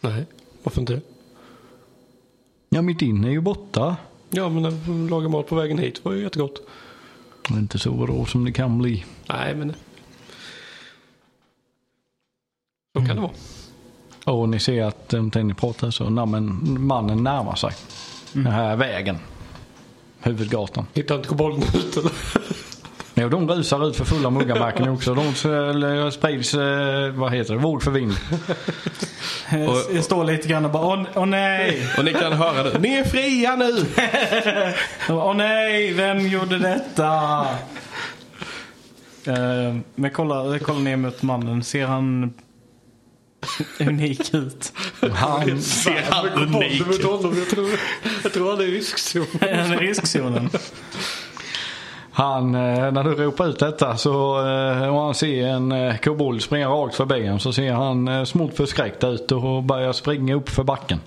[0.00, 0.26] Nej,
[0.62, 1.00] varför inte?
[2.68, 3.96] Ja, mitt in är ju borta.
[4.36, 6.62] Ja, men att laga mat på vägen hit var ju jättegott.
[7.48, 9.04] Det är inte så bra som det kan bli.
[9.28, 9.74] Nej, men...
[12.96, 13.32] Så kan det vara.
[14.24, 17.72] Och ni ser att um, när ni pratar så namnen, mannen närmar sig.
[18.32, 19.18] Den här vägen.
[20.20, 20.86] Huvudgatan.
[20.94, 22.12] Hittar inte kobolden ut eller?
[23.14, 25.14] Jo, de rusar ut för fulla muggarmärken också.
[25.14, 28.12] De eh, sprids, eh, vad heter det, våg för vind.
[29.52, 31.86] Och- Jag står lite grann och bara åh, åh nej!
[31.98, 32.78] Och ni kan höra det.
[32.78, 33.84] Ni är fria nu!
[35.08, 37.06] Åh nej, vem gjorde detta?
[39.26, 41.64] Eh, men kolla, kolla ner mot mannen.
[41.64, 42.34] Ser han
[43.80, 44.72] unik ut?
[45.14, 47.00] Han, Ser han unik ut?
[48.22, 49.26] Jag tror, han är i riskzon.
[49.40, 50.50] Han är i riskzonen.
[52.16, 56.42] Han, eh, när du ropar ut detta så eh, och han ser en eh, kobold
[56.42, 60.62] springa rakt förbi honom så ser han smått förskräckt ut och börjar springa upp för
[60.64, 61.00] backen.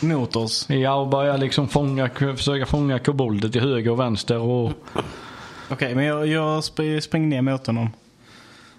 [0.00, 0.66] Mot oss.
[0.70, 4.72] Ja, och börjar liksom fånga, försöka fånga koboldet till höger och vänster och
[5.70, 7.90] Okej, men jag, jag sp- springer ner mot honom.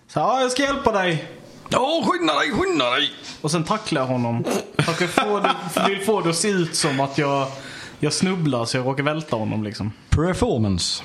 [0.08, 1.26] Så, ja, jag ska hjälpa dig.
[1.70, 3.10] Ja, skynda dig, skynda dig!
[3.42, 4.44] Och sen tacklar jag honom.
[4.78, 7.48] Jag får det, vill få det att se ut som att jag,
[8.00, 9.92] jag snubblar så jag råkar välta honom liksom.
[10.10, 11.04] Performance.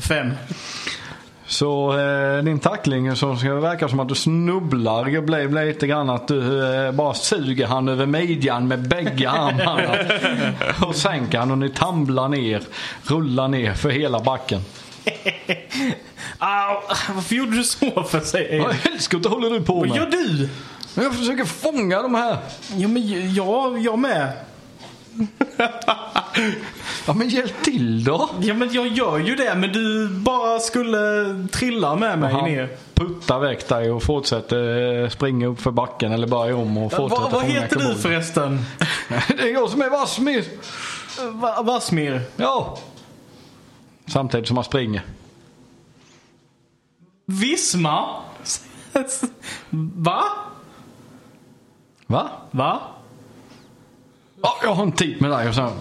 [0.00, 0.32] Fem.
[1.46, 5.04] Så eh, din tackling så ska det verka som att du snubblar.
[5.04, 9.96] Det blir, lite grann att du eh, bara suger han över midjan med bägge armarna.
[10.86, 12.62] och sänker han och ni tamblar ner,
[13.02, 14.60] rullar ner för hela backen.
[16.38, 16.80] Au,
[17.14, 18.60] varför gjorde du så för sig?
[18.60, 20.12] Vad helskotta håller du på Vad gör med?
[20.12, 20.48] du?
[20.94, 22.38] Jag försöker fånga de här.
[22.76, 24.32] Ja, men jag, jag med.
[27.06, 28.30] Ja men hjälp till då.
[28.40, 29.54] Ja, men jag gör ju det.
[29.54, 30.98] Men du bara skulle
[31.52, 32.68] trilla med mig Han ner.
[32.94, 37.22] puttar väck dig och fortsätter eh, springa upp för backen eller börja om och fortsätter
[37.22, 38.58] Vad, vad fånga heter du förresten?
[39.28, 40.44] Det är jag som är Vasmir.
[41.32, 42.20] Va, Vasmir?
[42.36, 42.78] Ja.
[44.06, 45.02] Samtidigt som han springer.
[47.26, 48.08] Visma?
[49.70, 50.22] Va?
[52.06, 52.28] Va?
[52.50, 52.80] Va?
[54.42, 55.72] Ja, jag har en tid med dig och så.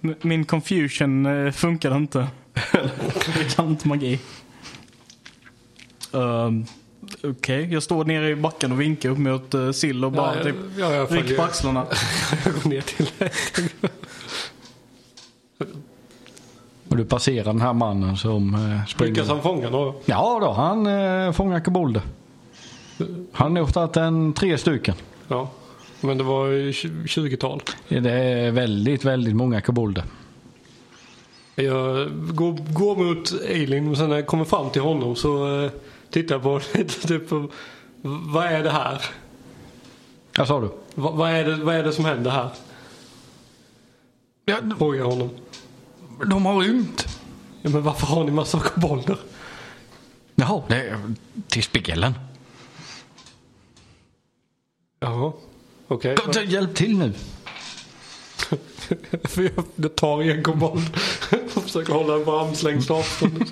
[0.00, 2.26] Min confusion eh, funkade inte.
[2.72, 4.20] jag kan inte magi.
[6.10, 6.66] Um,
[7.24, 10.42] Okej, jag står nere i backen och vinkar upp mot uh, Sill och bara Ja,
[10.42, 11.86] typ ja, jag rycker på axlarna.
[12.44, 13.08] Jag går ner till
[16.88, 19.12] Och du passerar den här mannen som eh, springer.
[19.12, 19.92] Lyckas han fånga några?
[20.04, 22.02] Ja då, han eh, fångar kobolder.
[22.98, 24.94] Han har nog tagit en tre stycken.
[25.28, 25.50] Ja.
[26.00, 27.62] Men det var ju tju- 20-tal.
[27.88, 30.04] Det är väldigt, väldigt många kobolder.
[31.54, 35.70] Jag går, går mot Eileen och sen när jag kommer fram till honom så eh,
[36.10, 36.62] tittar jag på honom
[37.06, 37.22] typ
[38.02, 39.02] vad är det här?
[40.38, 40.66] Vad sa du?
[40.94, 42.48] Va, vad, är det, vad är det som händer här?
[44.44, 45.30] Ja, Frågar jag honom.
[46.26, 47.06] de har rymt.
[47.62, 49.18] Ja, men varför har ni massa kobolder?
[50.34, 50.98] Jaha, det är
[51.48, 52.14] till spelen.
[55.00, 55.32] Jaha,
[55.88, 56.16] okej.
[56.46, 57.12] Hjälp till nu.
[59.24, 59.42] För
[59.76, 60.96] jag- tar en kobold
[61.54, 63.44] och försöker hålla den på armslängds avstånd.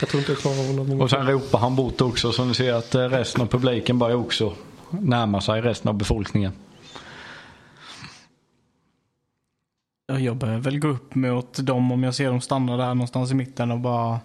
[0.00, 1.00] Jag tror inte jag klarar honom.
[1.00, 4.16] Och sen ropar han bort också så ni ser att eh, resten av publiken börjar
[4.16, 4.54] också
[4.90, 6.52] närma sig resten av befolkningen.
[10.06, 13.30] Ja, Jag börjar väl gå upp mot dem om jag ser dem stanna där någonstans
[13.30, 14.20] i mitten och bara...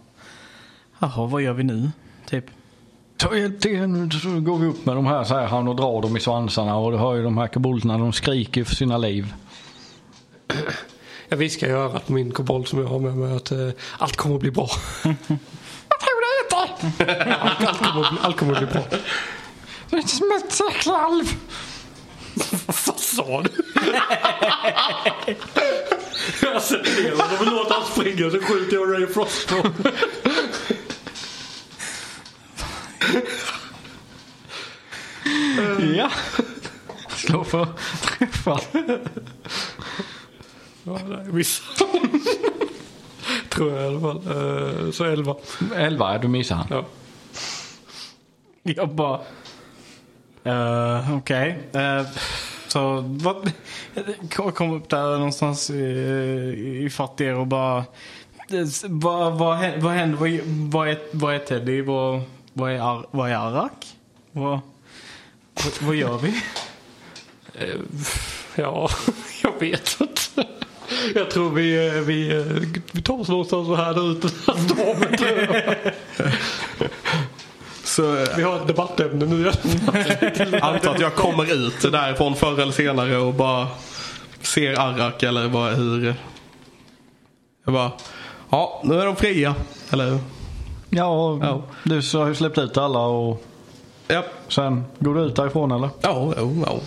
[0.99, 1.91] Jaha, vad gör vi nu?
[2.25, 2.45] Typ.
[3.21, 6.01] Ta hjälp till nu så går vi upp med de här säger han och drar
[6.01, 9.33] dem i svansarna och du hör ju de här kobolderna de skriker för sina liv.
[11.29, 14.15] Jag viskar i örat på min kobold som jag har med mig att eh, allt
[14.15, 14.69] kommer att bli bra.
[15.89, 16.57] Jag tror det inte!
[17.35, 18.83] Allt, allt, kommer, att bli, allt kommer att bli bra.
[19.89, 21.25] Du är inte smätsäker alv!
[22.65, 23.49] Vad sa du?
[26.41, 29.55] jag sätter ner honom och låter han springa så skjuter jag Ray Frost på.
[35.95, 36.11] Ja.
[37.09, 37.67] Slå för
[38.01, 38.59] träffa.
[40.83, 41.75] Ja, nej, missar.
[43.49, 44.17] Tror jag i alla fall.
[44.17, 45.35] Eh, så 11.
[45.75, 46.67] Elva, du missar han.
[46.69, 46.85] Ja.
[48.63, 49.19] Jag bara...
[50.45, 51.59] Uh, Okej.
[51.73, 52.05] Eh,
[52.67, 53.51] så vad...
[54.37, 57.83] Jag kom upp där någonstans i, i fatt er och bara...
[58.83, 60.17] Vad, vad, vad händer?
[60.17, 61.81] Vad, vad, är, vad är Teddy?
[61.81, 62.21] Vad,
[62.53, 63.87] vad, är, Ar, vad är Arak?
[64.31, 64.59] Vad,
[65.53, 66.41] vad, vad gör vi?
[67.53, 67.75] Eh,
[68.55, 68.89] ja,
[69.43, 70.47] jag vet inte.
[71.15, 72.43] Jag tror vi, eh, vi, eh,
[72.91, 74.29] vi tar oss någonstans så här ute.
[74.29, 75.75] Stormen, tror jag.
[77.83, 79.47] Så Vi har ett debattämne nu.
[80.61, 83.67] antar att jag kommer ut därifrån förr eller senare och bara
[84.41, 86.15] ser Arak eller vad, hur.
[87.65, 87.91] Jag bara,
[88.49, 89.55] ja nu är de fria.
[89.91, 90.19] Eller,
[90.93, 91.61] Ja, Ja.
[91.83, 93.43] du har ju släppt ut alla och
[94.07, 95.89] ja, sen går du ut därifrån eller?
[96.01, 96.79] ja, ja, ja.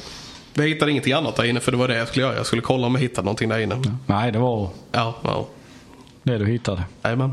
[0.54, 2.36] Vi hittade ingenting annat där inne för det var det jag skulle göra.
[2.36, 3.82] Jag skulle kolla om jag hittade någonting där inne.
[4.06, 5.46] Nej, det var Ja, ja.
[6.22, 6.84] det du hittade.
[7.02, 7.32] Jajamän.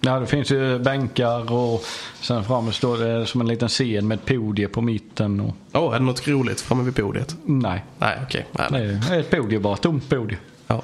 [0.00, 1.84] Ja, det finns ju bänkar och
[2.20, 5.40] sen framme står det som en liten scen med ett podie på mitten.
[5.40, 7.36] Och, Åh, är det något roligt framme vid podiet?
[7.44, 8.46] nej, Nej, okej.
[8.52, 9.16] Nej, det nej.
[9.16, 9.74] är ett podie bara.
[9.74, 10.38] Ett tomt podie.
[10.66, 10.82] Ja.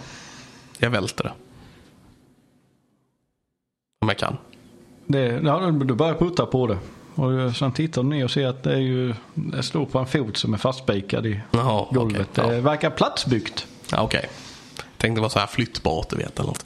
[0.79, 1.33] Jag välter det.
[4.03, 4.37] Om jag kan.
[5.11, 6.79] Det, ja, du börjar putta på det.
[7.15, 10.07] Och sen tittar du ner och ser att det, är ju, det står på en
[10.07, 12.35] fot som är fastspikad i Jaha, golvet.
[12.35, 12.61] Det Ja.
[12.61, 13.67] verkar platsbyggt.
[13.93, 14.29] Ja, Okej.
[14.97, 16.39] Tänkte det var så här flyttbart, du vet.
[16.39, 16.65] Eller något.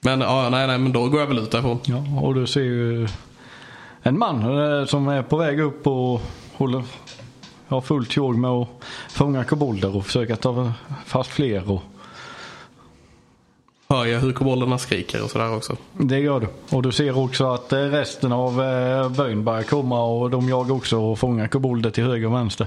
[0.00, 1.78] Men ja, nej, nej, men då går jag väl ut därifrån.
[1.84, 3.08] Ja, och du ser ju
[4.02, 6.20] en man eh, som är på väg upp och
[6.52, 6.82] håller,
[7.68, 8.68] har fullt tjog med att
[9.08, 10.72] fånga kobolder och försöka ta
[11.06, 11.70] fast fler.
[11.70, 11.82] Och
[13.90, 15.76] Hör jag hur kobolderna skriker och sådär också.
[15.92, 16.76] det gör du.
[16.76, 20.74] Och du ser också att eh, resten av eh, byn börjar komma och de jagar
[20.74, 22.66] också och fångar kobolder till höger och vänster.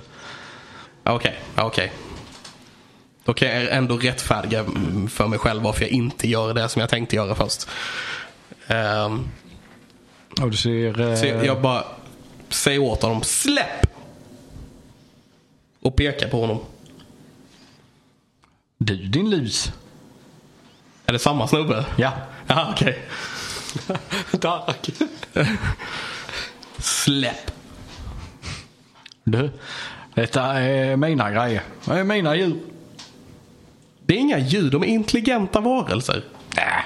[1.04, 1.92] Okej, ja, okej.
[3.24, 6.80] Då kan jag ändå rättfärdiga mm, för mig själv varför jag inte gör det som
[6.80, 7.68] jag tänkte göra först.
[8.68, 9.28] Ehm,
[10.42, 11.02] Och du ser...
[11.02, 11.84] eh, så jag bara
[12.50, 13.88] säger åt honom, släpp!
[15.82, 16.60] Och pekar på honom.
[18.78, 19.72] Du din lus.
[21.14, 21.86] Är det samma snubbe?
[21.96, 22.12] Ja.
[22.48, 23.00] Ja, okej.
[24.42, 24.90] Tack.
[26.78, 27.52] Släpp!
[29.24, 29.52] Du.
[30.14, 31.62] Detta är mina grejer.
[31.86, 32.60] Det är mina djur.
[34.06, 36.24] Det är inga djur, de är intelligenta varelser.
[36.56, 36.84] Nä.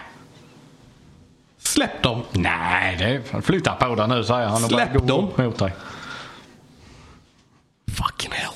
[1.57, 2.21] Släpp dem!
[2.31, 5.31] Nej, det flytta på dig nu säger han och Släpp gå dem.
[5.37, 5.73] mot dig.
[7.91, 8.53] Fucking hell.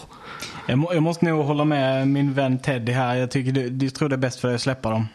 [0.68, 3.16] Jag, må, jag måste nog hålla med min vän Teddy här.
[3.16, 5.08] Jag tycker du, du tror det är bäst för dig att släppa dem.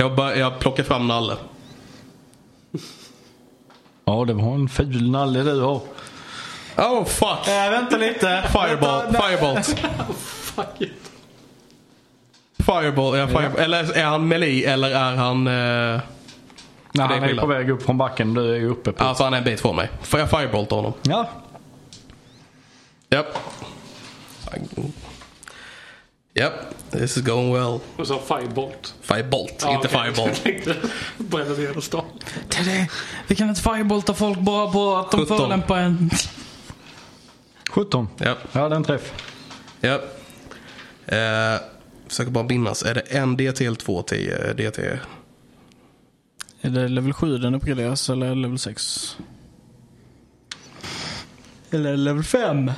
[0.00, 1.36] Jag, bara, jag plockar fram Nalle.
[4.04, 5.80] Ja, det var en ful nalle du har.
[6.76, 7.48] Oh fuck!
[7.48, 8.44] Äh, vänta lite.
[8.52, 9.66] Fireball, Vänta, firebolt.
[10.18, 11.10] Fuck it.
[12.58, 13.60] Fireball, ja, fireball.
[13.60, 15.46] Eller är han melee eller är han...
[15.46, 16.00] Eh...
[16.92, 18.34] Nej, han är på väg upp från backen.
[18.34, 19.04] Du är ju uppe på.
[19.04, 19.88] Alltså han är en bit från mig.
[20.02, 20.92] Får jag firebolta honom?
[21.02, 21.28] Ja.
[23.08, 23.38] Japp.
[26.40, 26.52] Japp,
[26.90, 27.80] this is going well.
[27.96, 28.94] Och så firebolt.
[29.00, 29.88] Firebolt, Ja, inte.
[30.16, 30.76] Jag tänkte
[31.18, 32.04] bränna ner och stå.
[32.48, 32.86] Teddy,
[33.26, 35.36] vi kan inte firebolta folk bara på att de 17.
[35.38, 36.10] förolämpar en.
[37.70, 38.08] 17.
[38.18, 39.12] Japp, Ja, det är en träff.
[39.80, 40.02] japp.
[41.06, 41.18] Eh,
[42.08, 44.82] försöker bara minnas, är det en DT eller två T- eh, DT?
[46.60, 49.16] Är det level 7 den uppgraderas eller level 6?
[51.70, 52.72] Eller level 5?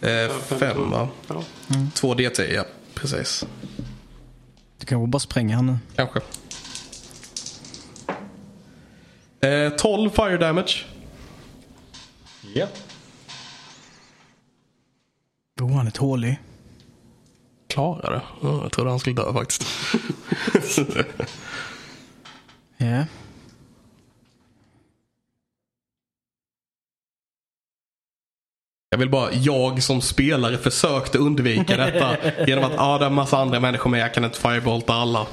[0.00, 1.08] Eh, fem va?
[1.94, 3.46] Två DT, ja precis.
[4.78, 5.78] Du kanske bara spränger han nu.
[5.96, 6.20] Kanske.
[9.40, 10.84] Eh, 12 fire damage.
[12.54, 12.66] Ja.
[15.60, 16.40] Oh, han är tålig.
[17.68, 18.22] Klarar det.
[18.42, 19.66] Ja, jag trodde han skulle dö faktiskt.
[22.76, 23.04] Ja.
[28.92, 33.14] Jag vill bara, jag som spelare försökte undvika detta genom att, ja det är en
[33.14, 35.26] massa andra människor med, jag kan inte firebolta alla.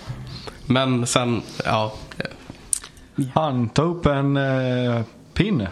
[0.65, 1.93] Men sen, ja.
[3.33, 5.01] Han tar upp en eh,
[5.33, 5.69] pinne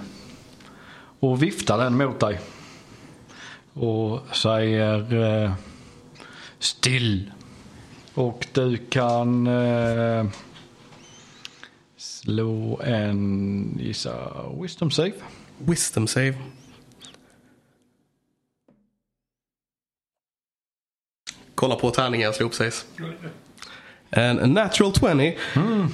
[1.19, 2.39] och viftar den mot dig.
[3.73, 5.53] Och säger eh,
[6.59, 7.31] still.
[8.13, 10.25] Och du kan eh,
[11.97, 14.13] slå en, gissa,
[14.61, 15.13] wisdom save.
[15.57, 16.35] Wisdom save.
[21.55, 22.85] Kolla på tärningen slog precis.
[24.09, 25.37] En natural 20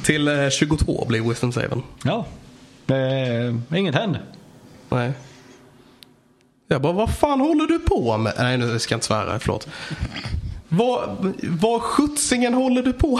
[0.03, 1.83] till eh, 22 blir wisdom saven.
[2.03, 2.25] Ja,
[2.87, 4.19] eh, inget hände.
[4.89, 5.11] Nej.
[6.67, 8.33] Jag bara, vad fan håller du på med?
[8.37, 9.67] Nej, nu ska jag inte svära, förlåt.
[10.69, 13.19] Vad, vad skjutsingen håller du på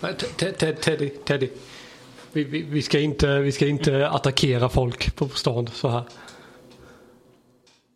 [0.00, 0.16] med?
[0.18, 1.48] Ted- Ted- Ted- Teddy, Teddy.
[2.32, 6.02] Vi, vi, vi, ska inte, vi ska inte attackera folk på stan så här.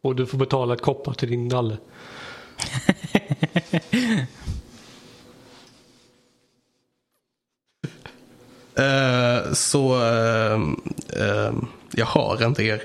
[0.03, 1.77] Och du får betala ett koppar till din nalle.
[8.75, 10.81] Eh, så ehm,
[11.17, 12.83] ehm, jag hör inte er.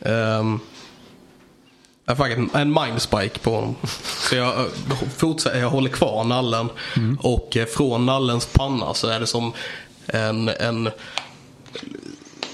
[0.00, 0.60] Um,
[2.04, 3.76] jag har faktiskt en mindspike på honom.
[4.28, 4.66] Så jag,
[5.16, 6.68] fortsätter, jag håller kvar nallen.
[7.18, 9.52] Och eh, från nallens panna så är det som
[10.06, 10.90] en, en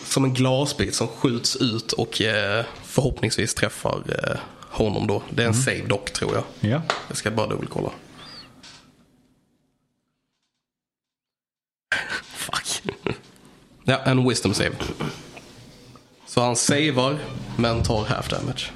[0.04, 4.36] som en glasbit som skjuts ut och eh, förhoppningsvis träffar eh,
[4.74, 5.22] honom då.
[5.30, 6.70] Det är en save dock tror jag.
[6.70, 6.82] Ja.
[7.08, 7.90] Jag ska bara dubbelkolla.
[12.22, 12.82] Fuck.
[13.84, 14.76] ja, en wisdom save.
[16.26, 17.18] Så han savar
[17.56, 18.70] men tar half damage.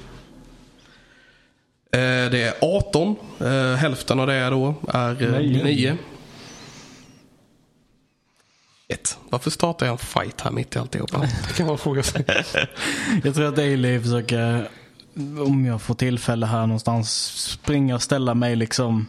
[1.91, 3.15] Eh, det är 18.
[3.39, 5.63] Eh, hälften av det då är eh, Nio.
[5.63, 5.97] 9.
[8.87, 9.17] Ett.
[9.29, 11.19] Varför startar jag en fight här mitt i alltihopa?
[11.47, 12.25] Det kan man fråga sig.
[13.23, 14.69] Jag tror att Ailey försöker,
[15.45, 17.11] om jag får tillfälle här någonstans,
[17.51, 19.07] springa och ställa mig liksom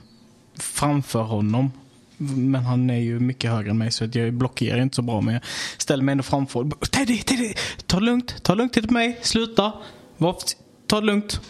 [0.58, 1.72] framför honom.
[2.16, 5.20] Men han är ju mycket högre än mig så att jag blockerar inte så bra.
[5.20, 5.42] Men jag
[5.78, 6.70] ställer mig ändå framför.
[6.90, 7.54] Teddy, Teddy!
[7.86, 9.72] Ta det lugnt, ta det lugnt, titta på mig, sluta.
[10.16, 10.36] Var,
[10.86, 11.40] ta lugnt.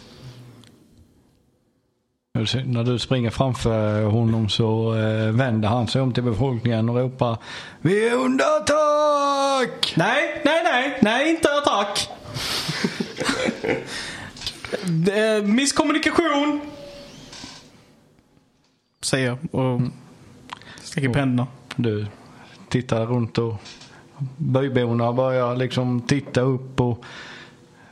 [2.65, 7.37] När du springer framför honom så eh, vänder han sig om till befolkningen och ropar
[7.81, 9.93] Vi är under attack!
[9.97, 12.09] Nej, nej, nej, nej, inte attack.
[15.11, 16.61] Är Misskommunikation.
[19.01, 19.81] Säger jag och
[20.81, 21.47] sträcker upp händerna.
[21.75, 22.05] Du
[22.69, 23.53] tittar runt och
[24.37, 27.03] byborna börjar liksom titta upp och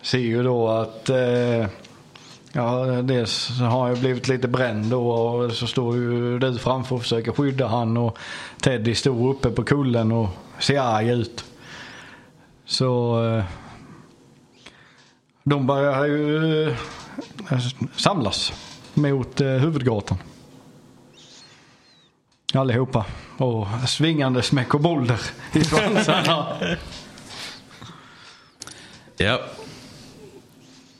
[0.01, 1.67] ser ju då att eh,
[2.51, 7.01] ja, dels har ju blivit lite bränd då och så står ju du framför och
[7.01, 8.17] försöker skydda han och
[8.61, 11.45] Teddy står uppe på kullen och ser arg ut.
[12.65, 13.43] Så eh,
[15.49, 16.77] de börjar ju eh,
[17.95, 18.53] samlas
[18.93, 20.17] mot eh, huvudgatan.
[22.53, 23.05] Allihopa.
[23.37, 25.19] Och svingandes med kobolder
[25.53, 26.45] i svansarna.
[29.17, 29.39] Ja.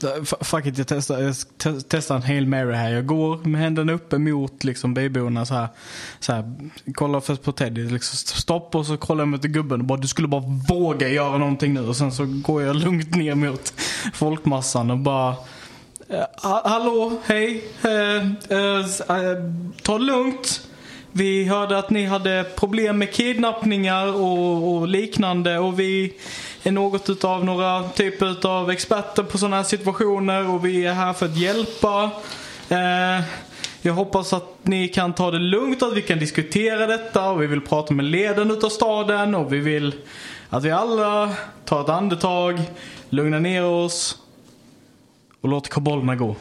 [0.04, 1.36] Äh, fuck it, jag testar, jag
[1.88, 2.89] testar en Hail Mary här.
[2.89, 5.68] Jag går med händerna uppe mot liksom byborna så här.
[6.20, 6.54] Så här
[6.93, 10.08] kollar först på Teddy, liksom stopp och så kollar jag mot gubben och bara du
[10.08, 11.88] skulle bara våga göra någonting nu.
[11.88, 13.74] Och sen så går jag lugnt ner mot
[14.14, 15.36] folkmassan och bara
[16.10, 16.24] äh,
[16.64, 17.64] Hallå, hej.
[17.84, 18.16] Eh,
[18.58, 18.86] eh,
[19.84, 20.62] ta det lugnt.
[21.12, 26.14] Vi hörde att ni hade problem med kidnappningar och, och liknande och vi
[26.64, 31.14] är något utav några typer utav experter på sådana här situationer och vi är här
[31.14, 32.12] för att hjälpa.
[32.70, 33.24] Eh,
[33.82, 37.47] jag hoppas att ni kan ta det lugnt, att vi kan diskutera detta och vi
[37.47, 39.95] vill prata med ledaren utav staden och vi vill
[40.49, 41.36] att vi alla
[41.66, 42.62] tar ett andetag,
[43.10, 44.18] lugnar ner oss
[45.41, 46.36] och låter kobolderna gå.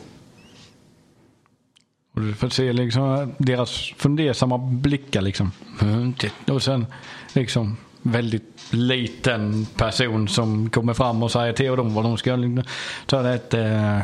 [2.15, 5.53] Och du får se liksom deras fundersamma blickar liksom.
[5.83, 6.15] Mm,
[6.47, 6.87] och sen
[7.33, 7.77] liksom
[8.13, 12.65] väldigt liten person som kommer fram och säger till dem vad de ska liksom,
[13.07, 14.01] ta ett eh,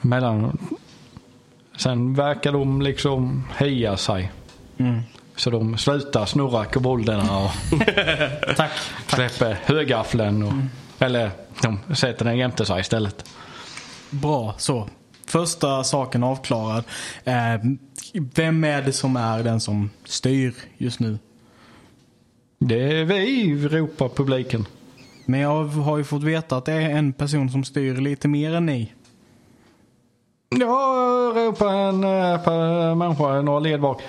[0.00, 0.58] mellan.
[1.76, 4.32] Sen verkar de liksom heja sig.
[5.36, 7.50] Så de slutar snurra kobolderna och
[8.56, 8.70] Tack.
[9.06, 10.42] släpper högaffeln.
[10.42, 10.52] Och,
[10.98, 11.30] Eller
[11.62, 13.24] de sätter den jämte sig istället.
[14.10, 14.88] Bra, så.
[15.34, 16.84] Första saken avklarad.
[17.24, 17.34] Eh,
[18.34, 21.18] vem är det som är den som styr just nu?
[22.58, 24.66] Det är vi, ropar publiken.
[25.26, 28.54] Men jag har ju fått veta att det är en person som styr lite mer
[28.54, 28.92] än ni.
[30.48, 30.66] Ja,
[31.36, 32.00] ropar en
[32.44, 34.02] per människa några led bak.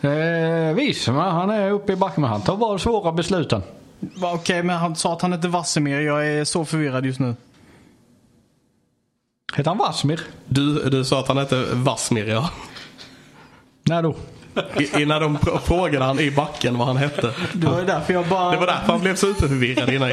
[0.00, 3.62] Eh, Visma, han är uppe i backen men han tar bara svåra besluten.
[4.22, 6.00] Okej, men han sa att han hette Vassemir.
[6.00, 7.34] Jag är så förvirrad just nu.
[9.56, 10.20] Heter han Vasmir?
[10.46, 12.50] Du, du sa att han hette Vasmir ja.
[13.82, 14.16] När då?
[14.80, 17.34] I, innan de frågade han i backen vad han hette.
[17.52, 18.50] Det var därför jag bara...
[18.50, 20.10] Det var därför han blev superförvirrad innan.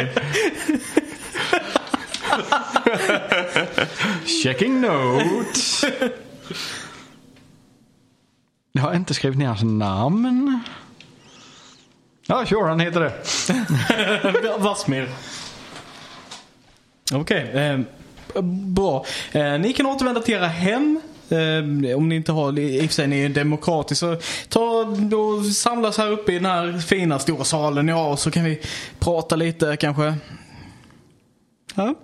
[4.44, 5.86] Checking notes.
[8.72, 10.60] Jag har inte skrivit ner hans namn.
[12.28, 13.14] Ja, sure, han heter det.
[14.58, 15.10] Vasmir.
[17.14, 17.80] Okej, eh,
[18.42, 19.06] bra.
[19.32, 21.02] Eh, ni kan återvända till era hem.
[21.30, 24.18] Eh, om ni inte har, i och för sig ni är demokratiskt så
[24.50, 24.86] ta
[25.18, 28.60] och samlas här uppe i den här fina stora salen ja och så kan vi
[29.00, 30.16] prata lite kanske.
[31.76, 31.96] Ja?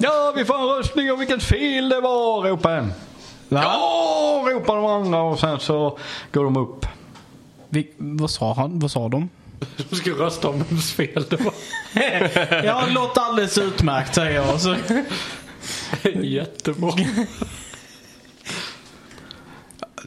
[0.00, 2.92] Ja, vi får en röstning om vilket fel det var, ropar en.
[3.48, 5.98] Ja, ropar de andra och sen så
[6.32, 6.86] går de upp.
[7.68, 8.78] Vi, vad sa han?
[8.78, 9.28] Vad sa de?
[9.90, 11.54] Du ska rösta om vems fel det var.
[12.64, 14.60] Ja, det låter alldeles utmärkt säger jag.
[14.60, 14.76] Så.
[16.22, 16.92] Jättebra.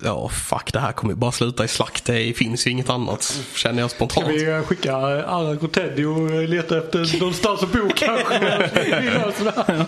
[0.03, 2.05] Ja, fuck det här kommer ju bara sluta i slakt.
[2.05, 4.25] Det finns ju inget annat känner jag spontant.
[4.25, 9.85] Ska vi skicka Arak och Teddy och leta efter någonstans att bo kanske?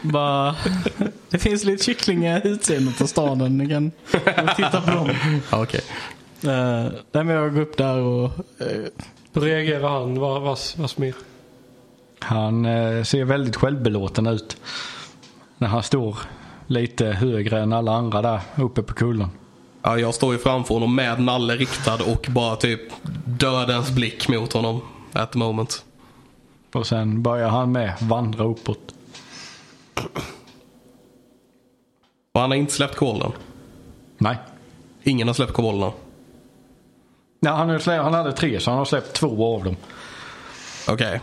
[0.02, 0.56] Bara,
[1.30, 3.58] det finns lite kycklingar i utseendet av staden.
[3.58, 3.92] Ni kan
[4.56, 5.10] titta på dem.
[5.50, 5.80] Okej.
[6.44, 8.24] Uh, där med jag går upp där och...
[8.60, 8.84] eh,
[9.32, 10.20] Hur reagerar han?
[10.20, 10.58] Vad, vad?
[12.18, 14.56] Han eh, ser väldigt självbelåten ut.
[15.58, 16.18] När han står
[16.66, 19.28] lite högre än alla andra där uppe på kullen.
[19.82, 22.80] Ja, jag står ju framför honom med nalle riktad och bara typ
[23.24, 24.80] dödens blick mot honom
[25.12, 25.84] at the moment.
[26.72, 28.94] Och sen börjar han med vandra uppåt.
[32.32, 33.32] Och han har inte släppt kolen.
[34.18, 34.36] Nej.
[35.02, 35.92] Ingen har släppt kobollerna.
[37.40, 39.76] Ja, han, har släppt, han hade tre så han har släppt två av dem.
[40.88, 41.20] Okej.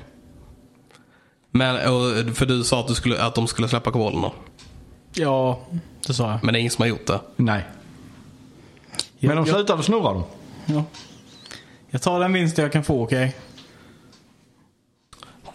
[1.51, 4.31] Men, och, för du sa att, du skulle, att de skulle släppa kobollerna.
[5.13, 5.59] Ja,
[6.07, 6.43] det sa jag.
[6.43, 7.19] Men det är ingen som har gjort det.
[7.35, 7.63] Nej.
[9.19, 10.23] Men de jag, slutade snurra dem.
[10.65, 10.83] ja.
[11.89, 13.35] jag tar den vinsten jag kan få, okej?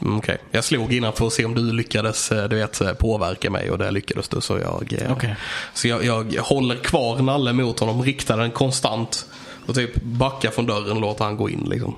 [0.02, 0.38] Mm, Okej.
[0.50, 3.70] Jag slog innan för att se om du lyckades eh, du vet, eh, påverka mig
[3.70, 4.40] och det lyckades du.
[4.40, 5.36] Så jag, eh, Okej.
[5.74, 9.26] så jag, jag håller kvar nalle mot honom, riktar den konstant
[9.68, 11.66] och typ backar från dörren och låter han gå in.
[11.70, 11.94] Liksom.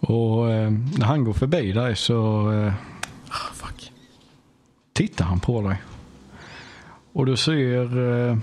[0.00, 2.72] Och eh, när han går förbi dig så eh,
[3.28, 3.92] Ah, fuck.
[4.92, 5.76] tittar han på dig.
[7.12, 7.82] Och du ser
[8.28, 8.36] eh,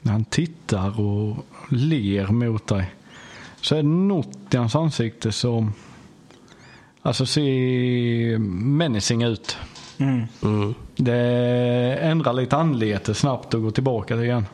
[0.00, 1.36] när han tittar och
[1.68, 2.94] ler mot dig.
[3.60, 5.72] Så är det något i hans ansikte som
[7.02, 9.56] alltså ser menacing ut.
[9.98, 10.24] Mm.
[10.42, 10.74] Mm.
[10.96, 14.46] Det ändrar lite anlete snabbt och går tillbaka igen.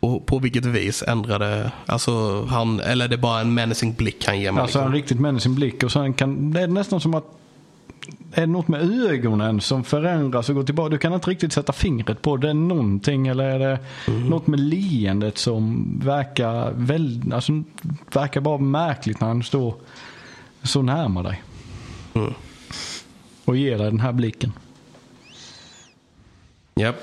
[0.00, 4.40] Och på vilket vis ändrade, alltså han, eller är det bara en menacing blick han
[4.40, 4.62] ger mig?
[4.62, 4.94] Alltså en liksom?
[4.94, 7.24] riktigt menacing blick och sen kan, det är nästan som att
[8.32, 10.88] är det något med ögonen som förändras och går tillbaka?
[10.88, 12.50] Du kan inte riktigt sätta fingret på det.
[12.50, 13.78] är någonting eller är det
[14.28, 17.62] något med leendet som verkar väldigt, alltså
[18.12, 19.74] verkar bara märkligt när han står
[20.62, 21.42] så närmare dig.
[22.14, 22.34] Mm.
[23.44, 24.52] Och ger dig den här blicken.
[26.74, 26.96] Japp.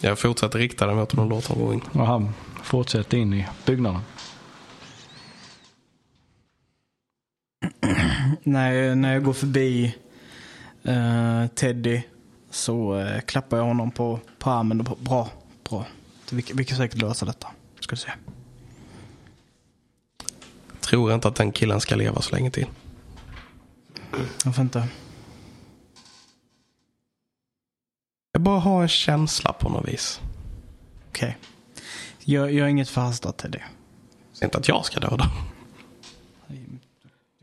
[0.00, 1.80] Jag fortsätter rikta den mot honom och låter honom gå in.
[1.92, 2.28] Och han
[2.62, 4.00] fortsätter in i byggnaden.
[8.42, 9.96] När, jag- när jag går förbi
[10.82, 12.02] eh, Teddy
[12.50, 14.80] så eh, klappar jag honom på, på armen.
[14.80, 15.28] Och bra,
[15.70, 15.86] bra.
[16.30, 17.48] Vi, vi kan säkert lösa detta.
[17.80, 18.10] Ska du se.
[20.80, 22.66] Tror inte att den killen ska leva så länge till.
[24.44, 24.88] Varför inte?
[28.32, 30.20] Jag bara har en känsla på något vis.
[31.08, 31.38] Okej.
[32.24, 33.58] Jag, jag är inget förhastat Teddy.
[34.32, 35.30] Säg inte att jag ska döda.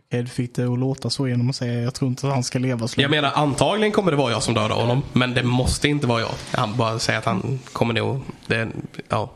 [0.07, 2.43] Okej, du fick det att låta så genom att säga jag tror inte att han
[2.43, 5.01] ska leva så Jag menar antagligen kommer det vara jag som dödar honom.
[5.13, 6.31] Men det måste inte vara jag.
[6.51, 8.21] Han bara säger att han kommer nog...
[8.47, 8.69] Det,
[9.09, 9.31] ja.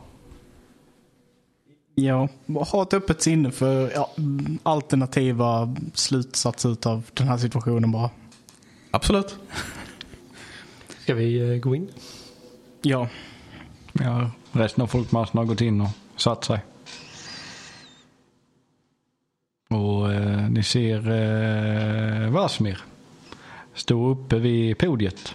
[1.94, 4.10] Ja, ha ett öppet sinne för ja,
[4.62, 8.10] alternativa slutsatser av den här situationen bara.
[8.90, 9.36] Absolut.
[11.02, 11.88] Ska vi eh, gå in?
[12.82, 13.08] Ja,
[13.92, 16.60] Ja, resten av folkmassan har gått in och satt sig.
[19.68, 22.78] Och eh, ni ser eh, Vasmir
[23.74, 25.34] stå uppe vid podiet.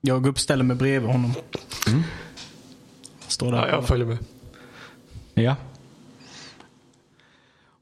[0.00, 1.32] jag går upp och ställer mig bredvid honom.
[3.26, 3.58] Står där.
[3.58, 4.18] Ja, jag följer med.
[5.34, 5.56] Ja.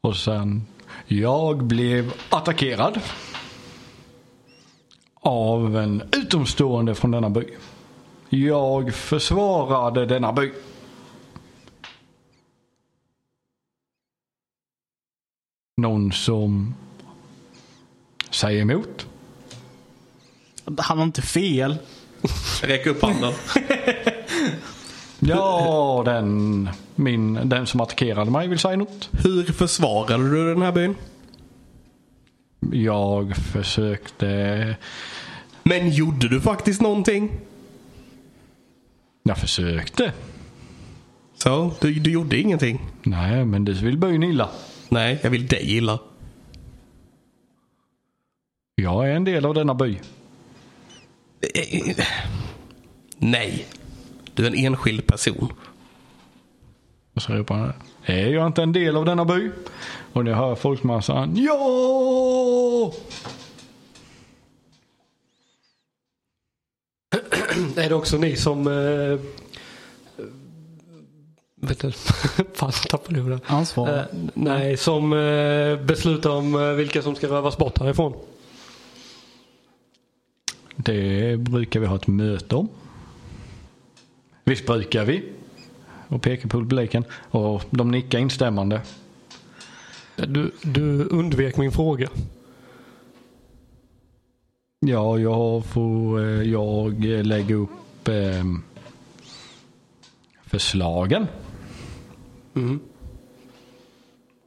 [0.01, 0.67] Och sen,
[1.07, 3.01] jag blev attackerad
[5.21, 7.45] av en utomstående från denna by.
[8.29, 10.53] Jag försvarade denna by.
[15.77, 16.75] Någon som
[18.31, 19.07] säger emot?
[20.79, 21.79] Han har inte fel.
[22.63, 23.33] Räck upp handen.
[25.21, 29.09] Ja, den, min, den som attackerade mig vill säga något.
[29.13, 30.95] Hur försvarade du den här byn?
[32.73, 34.77] Jag försökte,
[35.63, 37.31] Men gjorde du faktiskt någonting?
[39.23, 40.13] jag försökte.
[41.35, 42.81] Så, du, du gjorde ingenting?
[43.03, 44.51] Nej, men du vill byn illa.
[44.89, 45.99] Nej, jag vill dig illa.
[48.75, 49.99] Jag är en del av denna by.
[53.19, 53.67] Nej.
[54.35, 55.53] Du är en enskild person.
[57.15, 57.73] Och så ropar han.
[58.05, 59.51] Är jag inte en del av denna by?
[60.19, 61.37] Och ni hör folkmassan.
[61.37, 62.93] Ja!
[67.77, 68.67] Är det också ni som...
[68.67, 69.21] Eh,
[71.57, 71.93] vet du,
[72.55, 73.41] fan tappade jag det.
[73.47, 73.99] Ansvar.
[73.99, 74.05] Eh,
[74.35, 78.15] nej, som eh, beslutar om eh, vilka som ska rövas bort härifrån.
[80.77, 82.69] Det brukar vi ha ett möte om.
[84.45, 85.25] Visst brukar vi?
[86.09, 87.05] Och pekar på publiken.
[87.31, 88.81] Och de nickar instämmande.
[90.27, 92.09] Du, du undvek min fråga.
[94.81, 98.45] Ja, jag får eh, jag lägga upp eh,
[100.47, 101.27] förslagen.
[102.57, 102.81] Mm.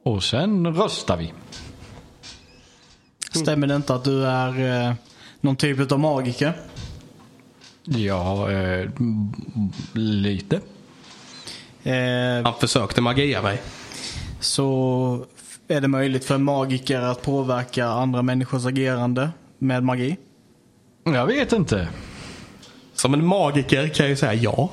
[0.04, 1.32] Och sen röstar vi.
[3.32, 4.94] Stämmer det inte att du är eh,
[5.40, 6.52] någon typ av magiker?
[7.84, 8.90] Ja, eh,
[9.92, 10.60] lite.
[11.82, 13.62] Eh, Han försökte magia mig.
[14.40, 15.26] så
[15.72, 20.16] är det möjligt för en magiker att påverka andra människors agerande med magi.
[21.04, 21.88] Jag vet inte.
[22.94, 24.70] Som en magiker kan jag ju säga ja.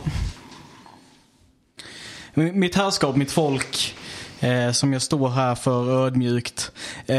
[2.34, 3.96] Mitt herrskap, mitt folk
[4.40, 6.72] eh, som jag står här för ödmjukt.
[7.06, 7.18] Eh,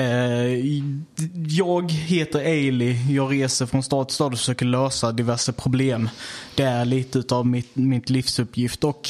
[1.49, 3.15] jag heter Ailey.
[3.15, 6.09] Jag reser från stad till stad och försöker lösa diverse problem.
[6.55, 8.85] Det är lite av mitt, mitt livsuppgift.
[8.85, 9.09] Och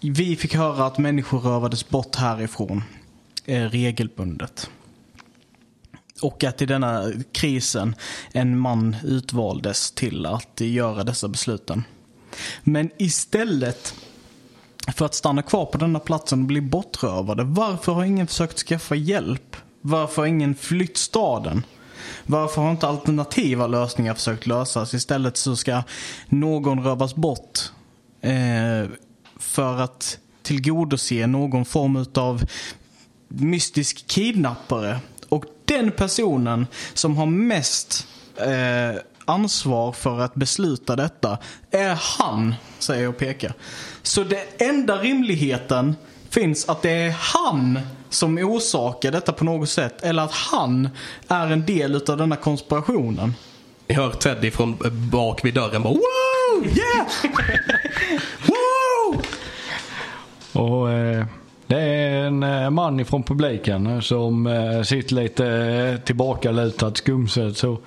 [0.00, 2.82] vi fick höra att människor rövades bort härifrån
[3.44, 4.70] Eh, regelbundet.
[6.22, 7.94] Och att i denna krisen
[8.32, 11.84] en man utvaldes till att göra dessa besluten.
[12.62, 13.94] Men istället
[14.96, 18.94] för att stanna kvar på denna platsen och bli bortrövade, varför har ingen försökt skaffa
[18.94, 19.56] hjälp?
[19.80, 21.62] Varför har ingen flytt staden?
[22.26, 24.94] Varför har inte alternativa lösningar försökt lösas?
[24.94, 25.82] Istället så ska
[26.28, 27.58] någon rövas bort
[28.20, 28.90] eh,
[29.36, 32.44] för att tillgodose någon form av
[33.38, 34.98] mystisk kidnappare.
[35.28, 38.06] Och den personen som har mest
[38.36, 41.38] eh, ansvar för att besluta detta
[41.70, 43.52] är han, säger jag och pekar.
[44.02, 45.96] Så det enda rimligheten
[46.30, 47.78] finns att det är han
[48.08, 50.02] som orsakar detta på något sätt.
[50.02, 50.88] Eller att han
[51.28, 53.34] är en del av denna konspirationen.
[53.86, 54.78] Jag hör Teddy från
[55.10, 56.66] bak vid dörren bara Wow!
[56.66, 57.06] Yeah!
[58.46, 59.22] Wow!
[60.52, 61.26] Och eh,
[61.72, 67.78] det är en eh, man ifrån publiken som eh, sitter lite eh, tillbakalutad skumset så.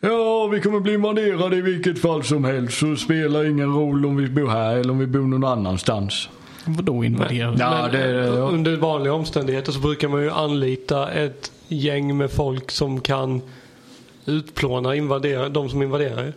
[0.00, 2.78] Ja, vi kommer bli invaderade i vilket fall som helst.
[2.78, 6.28] Så spelar ingen roll om vi bor här eller om vi bor någon annanstans.
[6.64, 7.56] Vadå invaderade?
[7.58, 8.32] Ja, det det, ja.
[8.32, 13.42] Under vanliga omständigheter så brukar man ju anlita ett gäng med folk som kan
[14.26, 16.32] utplåna invadera, de som invaderar.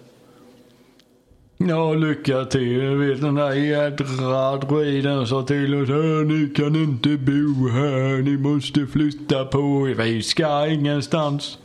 [1.67, 2.83] Ja, lycka till.
[2.83, 5.89] Jag vet den där jädra druiden sa till oss.
[5.89, 5.95] "Äh,
[6.27, 8.21] Ni kan inte bo här.
[8.21, 9.95] Ni måste flytta på er.
[9.95, 11.57] Vi ska ingenstans.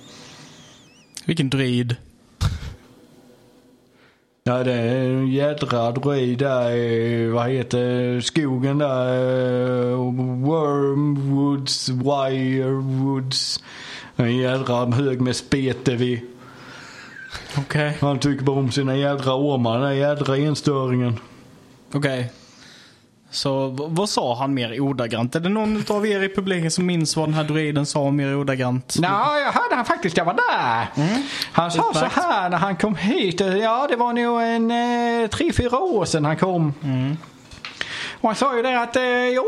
[1.27, 1.97] Vilken druid.
[4.45, 9.95] Ja, det är en jädra druid där i, vad heter skogen där?
[10.47, 13.63] Wormwoods, Wirewoods.
[14.17, 16.21] En jädra hög med spete vid.
[17.57, 17.99] Okej.
[18.01, 21.21] Han tycker bara om sina jädra ormar, den där jädra enstöringen.
[21.95, 22.33] Okej.
[23.31, 25.37] Så v- vad sa han mer ordagrant?
[25.37, 28.37] Är det någon av er i publiken som minns vad den här druiden sa mer
[28.37, 28.97] ordagrant?
[29.03, 30.17] Ja, jag hörde han faktiskt.
[30.17, 30.87] Jag var där.
[31.53, 32.15] Han sa Utmärkt.
[32.15, 33.41] så här när han kom hit.
[33.41, 34.71] Ja, det var nog en
[35.23, 36.73] eh, tre, fyra år sedan han kom.
[38.21, 39.45] Och han sa ju det att eh, jo,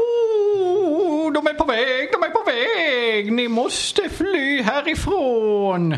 [1.34, 3.32] de är på väg, de är på väg.
[3.32, 5.96] Ni måste fly härifrån.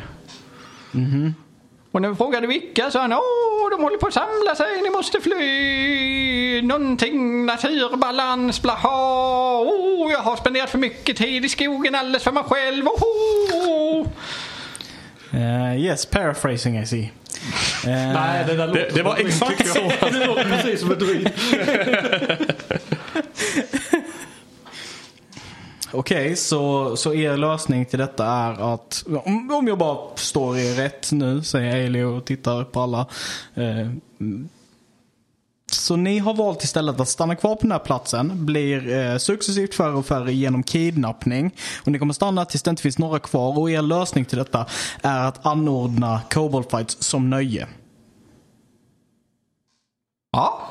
[1.93, 4.90] Och när vi frågade vilka sa han åh, de håller på att samla sig, ni
[4.90, 6.62] måste fly.
[6.62, 9.61] Någonting, naturbalans, blaha.
[9.62, 12.86] Oh, jag har spenderat för mycket tid i skogen alldeles för mig själv.
[12.86, 14.07] Oh.
[15.32, 17.11] Eh, yes, paraphrasing I see.
[17.86, 20.12] Eh, Nej, det där låter det var som ett exakt jag.
[20.12, 21.30] Det låter precis som ett druid.
[25.93, 30.74] Okej, så, så er lösning till detta är att, om, om jag bara står er
[30.74, 33.07] rätt nu, säger Ailey och tittar på alla.
[33.55, 33.90] Eh,
[35.72, 39.74] så ni har valt istället att stanna kvar på den här platsen, blir eh, successivt
[39.74, 41.55] färre och färre genom kidnappning.
[41.84, 43.59] Och ni kommer stanna tills det inte finns några kvar.
[43.59, 44.66] Och er lösning till detta
[45.03, 47.66] är att anordna Cobalt Fights som nöje.
[50.32, 50.70] Ja.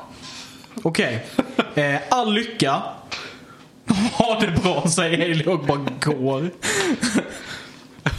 [0.82, 1.26] Okej.
[1.74, 2.82] Eh, all lycka.
[4.18, 6.50] Ha det bra, säger Ailey och bara går.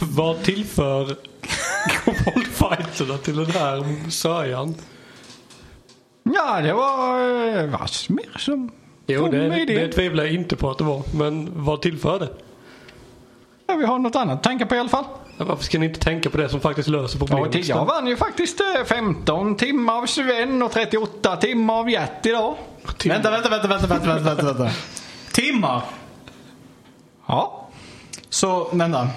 [0.00, 1.16] Vad tillför
[2.04, 4.74] koboldfighterna till den här sörjan?
[6.22, 7.18] Ja, det var
[7.58, 8.70] eh, Vassmir som
[9.06, 9.92] Jo, kom det, med det det.
[9.92, 11.02] tvivlar jag inte på att det var.
[11.14, 12.28] Men vad tillför det?
[13.66, 15.04] Ja, vi har något annat att tänka på i alla fall.
[15.38, 17.52] Varför ska ni inte tänka på det som faktiskt löser Ja, problemet?
[17.52, 22.26] till- jag vann ju faktiskt eh, 15 timmar av Sven och 38 timmar av Gert
[22.26, 22.54] idag.
[23.04, 24.70] Vänta, vänta, vänta, vänta, vänta, vänta, vänta, vänta.
[25.44, 25.82] Timmar.
[27.26, 27.68] Ja.
[28.28, 29.08] Så, vänta.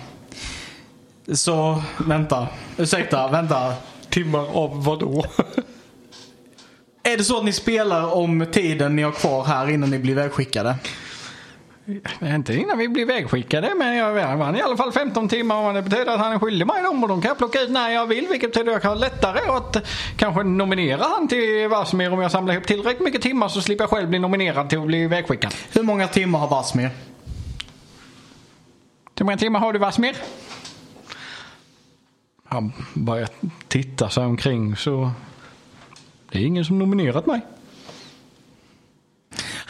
[1.33, 2.47] Så, vänta.
[2.77, 3.73] Ursäkta, vänta.
[4.09, 5.25] Timmar av vad då?
[7.03, 10.15] Är det så att ni spelar om tiden ni har kvar här innan ni blir
[10.15, 10.75] vägskickade?
[12.21, 15.81] Inte innan vi blir vägskickade men jag vann i alla fall 15 timmar och det
[15.81, 18.05] betyder att han är skyldig mig dem och de kan jag plocka ut när jag
[18.05, 22.21] vill vilket betyder att jag kan ha lättare att kanske nominera han till Vassmir om
[22.21, 25.07] jag samlar ihop tillräckligt mycket timmar så slipper jag själv bli nominerad till att bli
[25.07, 25.53] vägskickad.
[25.71, 26.89] Hur många timmar har Vasmir?
[29.17, 30.15] Hur många timmar har du Vassmir?
[32.43, 33.27] Han börjar
[33.67, 35.11] titta sig omkring så
[36.31, 37.41] det är ingen som nominerat mig.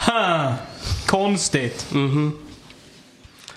[0.06, 0.54] Ha,
[1.08, 1.86] konstigt.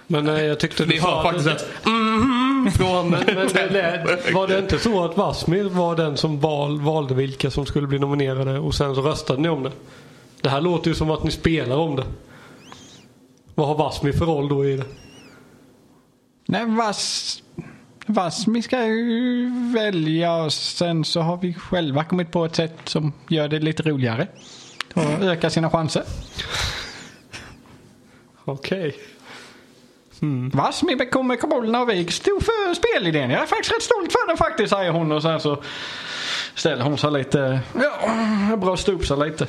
[0.08, 3.48] Men nej, jag tyckte Vi du har sa faktiskt att- ett mm från Men, men
[3.54, 7.66] det lät, var det inte så att Vasmir var den som val, valde vilka som
[7.66, 9.72] skulle bli nominerade och sen så röstade ni om det?
[10.42, 12.04] Det här låter ju som att ni spelar om det.
[13.56, 14.86] Vad har Vasmi för roll då i det?
[16.48, 17.38] Nej, Vas...
[18.06, 23.14] Vasmi ska ju välja och sen så har vi själva kommit på ett sätt som
[23.30, 24.28] gör det lite roligare.
[24.94, 26.04] Och ökar sina chanser.
[28.52, 28.96] Okej.
[30.54, 33.30] Vasmi kommer kobolderna och vi stod för spelidén.
[33.30, 35.64] Jag är faktiskt rätt stolt för den faktiskt, säger hon och sen så
[36.56, 39.48] ställer hon sig lite, ja, bröstar upp sig lite.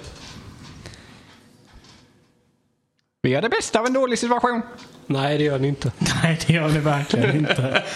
[3.23, 4.63] Vi gör det bästa av en dålig situation.
[5.07, 5.93] Nej, det gör ni inte.
[6.23, 7.83] Nej, det gör ni verkligen inte.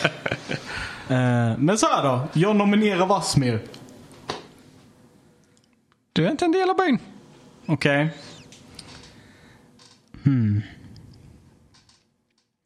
[1.09, 2.29] Eh, Men så här då.
[2.33, 3.61] Jag nominerar Vasmir.
[6.13, 6.99] Du är inte en del av byn.
[7.67, 8.09] Okej.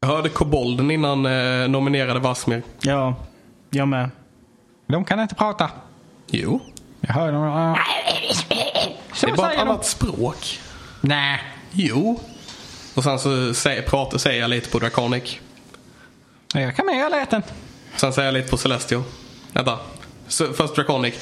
[0.02, 2.62] Jag hörde kobolden innan eh, nominerade Vasmir.
[2.80, 3.14] Ja,
[3.70, 4.10] jag med.
[4.86, 5.70] De kan inte prata.
[6.26, 6.60] Jo,
[7.00, 7.76] Jag hör dem.
[9.14, 10.60] Så det är bara ett annat språk.
[11.00, 11.42] Nej.
[11.70, 12.20] Jo.
[12.94, 15.38] Och sen så säger, pratar, säger jag lite på Draconic.
[16.54, 17.42] Jag kan med, jag lät den.
[17.96, 19.02] Sen säger jag lite på Celestial.
[19.52, 19.78] Vänta.
[20.28, 21.14] Så, först Draconic.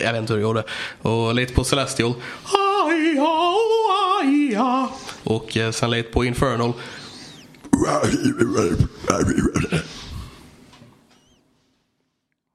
[0.00, 0.64] Jag vet inte hur jag gjorde.
[1.02, 2.14] Och lite på Celestial.
[2.44, 3.81] Aja, aja.
[5.32, 6.72] Och eh, sen lite på Infernal.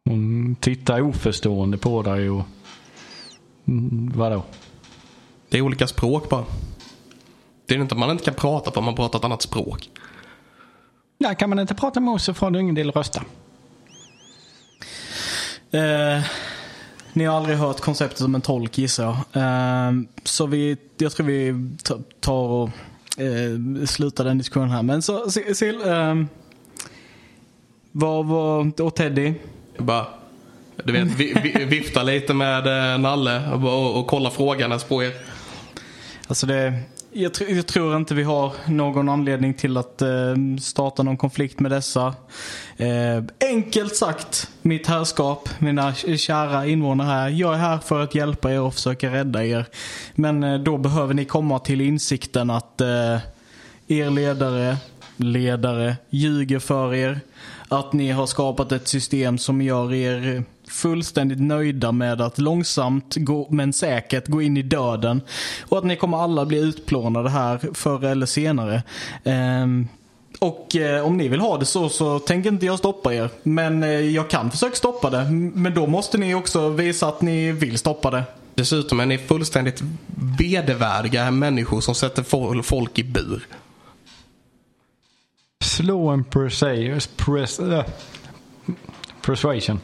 [0.06, 2.44] Hon tittar oförstående på dig och...
[3.68, 4.44] Mm, vadå?
[5.50, 6.46] Det är olika språk bara.
[7.66, 9.90] Det är inte att man inte kan prata på om man pratar ett annat språk.
[11.20, 13.24] Där kan man inte prata med oss så får du ingen del rösta.
[15.72, 16.24] Eh,
[17.18, 19.44] ni har aldrig hört konceptet om en tolk gissar jag.
[19.44, 19.92] Eh,
[20.24, 22.70] så vi, jag tror vi ta- tar och
[23.18, 24.84] eh, slutar den diskussionen här.
[24.84, 26.16] Men så, Sil, eh,
[27.92, 29.34] vad, vad, och Teddy.
[29.78, 30.06] Bara,
[30.84, 35.04] du vet, vi, vi, vifta lite med eh, Nalle och, och, och kolla frågandes på
[35.04, 35.14] er.
[36.28, 36.74] Alltså det,
[37.18, 40.08] jag, tr- jag tror inte vi har någon anledning till att eh,
[40.62, 42.16] starta någon konflikt med dessa.
[42.78, 47.30] Eh, enkelt sagt, mitt herrskap, mina kära invånare här.
[47.30, 49.66] Jag är här för att hjälpa er och försöka rädda er.
[50.16, 53.18] Men eh, då behöver ni komma till insikten att eh,
[53.88, 54.78] er ledare,
[55.16, 57.20] ledare, ljuger för er.
[57.70, 63.48] Att ni har skapat ett system som gör er fullständigt nöjda med att långsamt gå,
[63.50, 65.22] men säkert gå in i döden.
[65.70, 68.84] Och att ni kommer alla bli utplånade här förr eller senare.
[69.24, 69.88] Um,
[70.40, 73.30] och eh, om ni vill ha det så, så tänker inte jag stoppa er.
[73.44, 75.30] Men eh, jag kan försöka stoppa det.
[75.54, 78.24] Men då måste ni också visa att ni vill stoppa det.
[78.56, 79.84] Dessutom är ni fullständigt
[80.40, 82.24] vedervärdiga människor som sätter
[82.64, 83.48] folk i bur.
[85.64, 87.86] Slå en persa- pres, äh,
[89.22, 89.80] persuasion.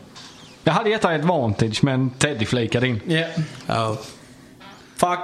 [0.63, 2.99] Jag hade gett dig ett vantage men Teddy flikade in.
[3.07, 3.39] Yeah.
[3.67, 3.97] Ja.
[4.95, 5.19] Fuck.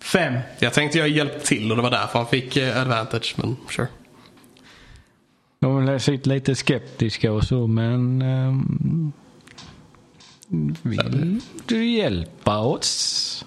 [0.00, 0.38] Fem.
[0.58, 3.88] Jag tänkte jag hjälpte till och det var därför han fick eh, advantage, men sure.
[5.60, 8.22] De sitter lite skeptiska och så men...
[8.22, 9.12] ehm,
[10.82, 13.44] vill du hjälpa oss?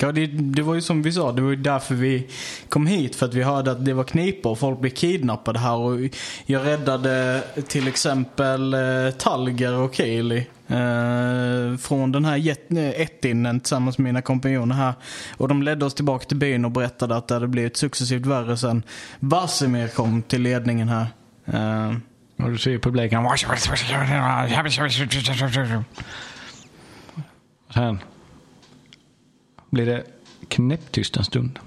[0.00, 2.26] Ja, det, det var ju som vi sa, det var ju därför vi
[2.68, 3.16] kom hit.
[3.16, 5.74] För att vi hörde att det var knipa och folk blev kidnappade här.
[5.76, 5.98] Och
[6.46, 8.80] jag räddade till exempel eh,
[9.18, 10.46] Talger och Kaeli.
[10.66, 14.94] Eh, från den här jet- eh, ättinen tillsammans med mina kompanjoner här.
[15.36, 18.56] Och de ledde oss tillbaka till byn och berättade att det hade blivit successivt värre
[18.56, 18.82] sen
[19.20, 21.06] Vasimir kom till ledningen här.
[21.46, 21.94] Eh,
[22.44, 23.22] Och du ser publiken.
[27.74, 27.98] Sen
[29.72, 30.04] blir det
[30.48, 31.58] knäpptyst en stund.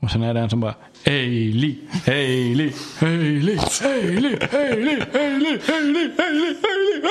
[0.00, 0.74] Och sen är det en som bara
[1.06, 7.02] Hailey, Hailey, Hailey, Hailey, Hailey, Hailey, Hailey, Hailey, Hailey.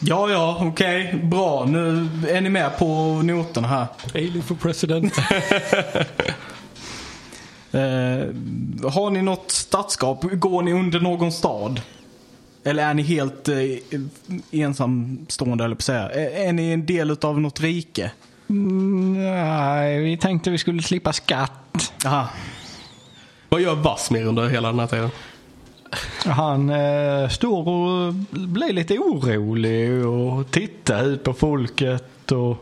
[0.00, 1.20] ja, ja, okej.
[1.22, 1.64] Bra.
[1.64, 2.86] Nu är ni med på
[3.22, 3.86] noterna här.
[4.14, 5.14] Alien for president.
[7.74, 7.78] Eh,
[8.90, 10.24] har ni något stadskap?
[10.32, 11.80] Går ni under någon stad?
[12.64, 13.56] Eller är ni helt eh,
[14.50, 16.10] ensamstående, eller på säga?
[16.10, 18.10] Är, är ni en del av något rike?
[18.46, 21.92] Nej, vi tänkte vi skulle slippa skatt.
[22.06, 22.28] Aha.
[23.48, 25.10] Vad gör Vasmir under hela den här tiden?
[26.26, 32.32] Han eh, står och blir lite orolig och tittar ut på folket.
[32.32, 32.56] Och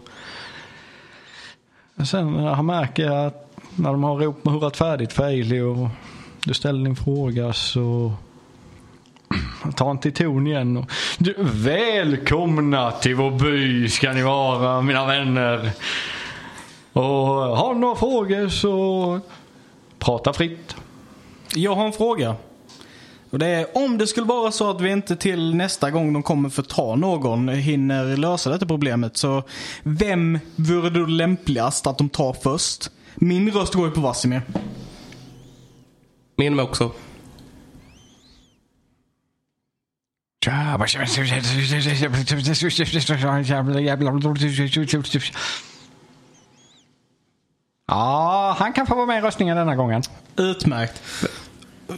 [2.07, 5.29] sen när han märker att när de har rop- hurrat färdigt för
[5.63, 5.89] och
[6.45, 8.13] du ställer din fråga så
[9.79, 10.77] han till ton igen.
[10.77, 15.71] Och, du, välkomna till vår by ska ni vara mina vänner.
[16.93, 17.03] Och
[17.57, 19.21] har ni några frågor så
[19.99, 20.77] prata fritt.
[21.55, 22.37] Jag har en fråga.
[23.31, 26.23] Och det är om det skulle vara så att vi inte till nästa gång de
[26.23, 29.17] kommer för ta någon hinner lösa detta problemet.
[29.17, 29.43] Så
[29.83, 32.91] vem vore då lämpligast att de tar först?
[33.15, 34.43] Min röst går ju på Vasimir.
[36.37, 36.91] Min med också.
[47.87, 50.03] Ja, han kan få vara med i röstningen denna gången.
[50.37, 51.03] Utmärkt.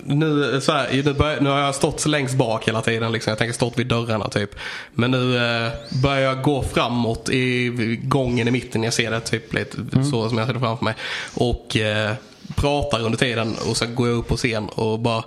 [0.04, 3.12] Nu, så här, nu, börjar, nu har jag stått längst bak hela tiden.
[3.12, 3.30] Liksom.
[3.30, 4.50] Jag tänker stått vid dörrarna typ.
[4.94, 5.72] Men nu eh,
[6.02, 7.68] börjar jag gå framåt i
[8.02, 8.82] gången i mitten.
[8.82, 9.76] Jag ser det typ lite
[10.10, 10.94] så som jag ser det framför mig.
[11.34, 12.12] Och eh,
[12.54, 13.56] pratar under tiden.
[13.68, 15.24] Och så går jag upp på scen och bara...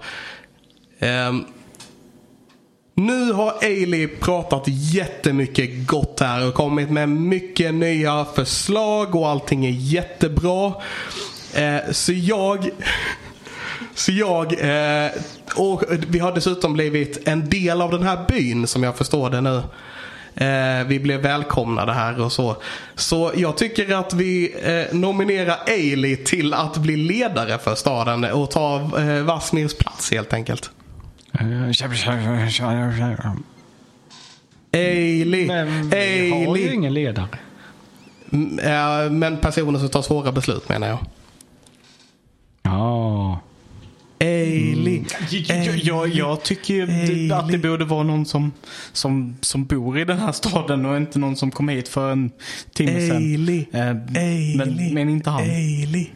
[1.00, 1.46] ehm,
[2.96, 9.66] nu har Ailey pratat jättemycket gott här och kommit med mycket nya förslag och allting
[9.66, 10.74] är jättebra.
[11.54, 12.70] Eh, så jag...
[13.96, 14.54] Så jag...
[14.54, 15.12] Eh,
[15.56, 19.42] och vi har dessutom blivit en del av den här byn som jag förstår det
[19.42, 19.62] nu.
[20.36, 22.56] Eh, vi blev välkomnade här och så.
[22.96, 28.52] Så jag tycker att vi eh, nominerar Ailey till att bli ledare för staden och
[28.52, 30.72] ta eh, Vasmirs plats helt enkelt.
[34.74, 37.28] Ailey, Men vi har ju ingen ledare.
[38.32, 41.00] Mm, ja, Men personer som tar svåra beslut menar jag.
[42.64, 43.40] Ja.
[44.20, 45.04] Ailey.
[45.30, 48.52] Jag, jag, jag tycker ju att det borde vara någon som,
[48.92, 52.32] som, som bor i den här staden och inte någon som kom hit för en
[52.74, 53.18] timme sedan.
[53.18, 53.66] Ailey.
[53.72, 53.96] Eh,
[54.56, 55.42] men, men inte han.
[55.42, 56.08] Ailey.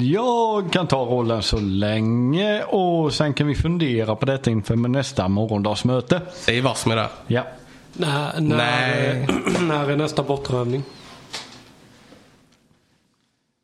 [0.00, 5.28] Jag kan ta rollen så länge och sen kan vi fundera på detta inför nästa
[5.28, 6.22] morgondagsmöte.
[6.32, 7.08] Säg Vasmir där.
[7.26, 7.46] Ja.
[7.92, 9.28] När, när, Nej.
[9.60, 10.82] när är nästa bortrövning?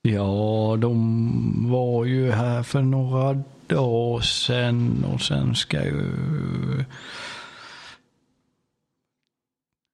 [0.03, 6.85] Ja, de var ju här för några dagar sedan och sen ska ju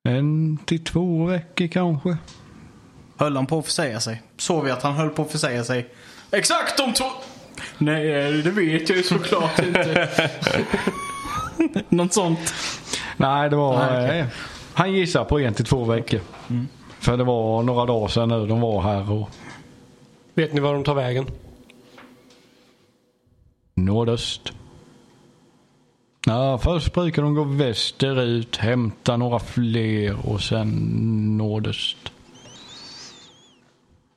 [0.09, 2.17] en till två veckor kanske.
[3.17, 4.23] Höll han på att försäga sig?
[4.37, 5.89] Såg vi att han höll på att försäga sig?
[6.33, 7.05] Exakt om två...
[7.79, 10.09] Nej, eh, det vet jag ju såklart inte.
[11.89, 12.55] Något sånt.
[13.17, 13.79] Nej, det var...
[13.79, 14.21] Nej, okej.
[14.21, 14.27] eh,
[14.75, 16.21] Han gissar på en till två veckor.
[17.01, 19.29] För det var några dagar sedan nu de var här och
[20.35, 21.27] Vet ni var de tar vägen?
[23.75, 24.53] nordöst.
[26.27, 30.69] Ja, först brukar de gå västerut, hämta några fler och sen
[31.39, 31.97] nordöst.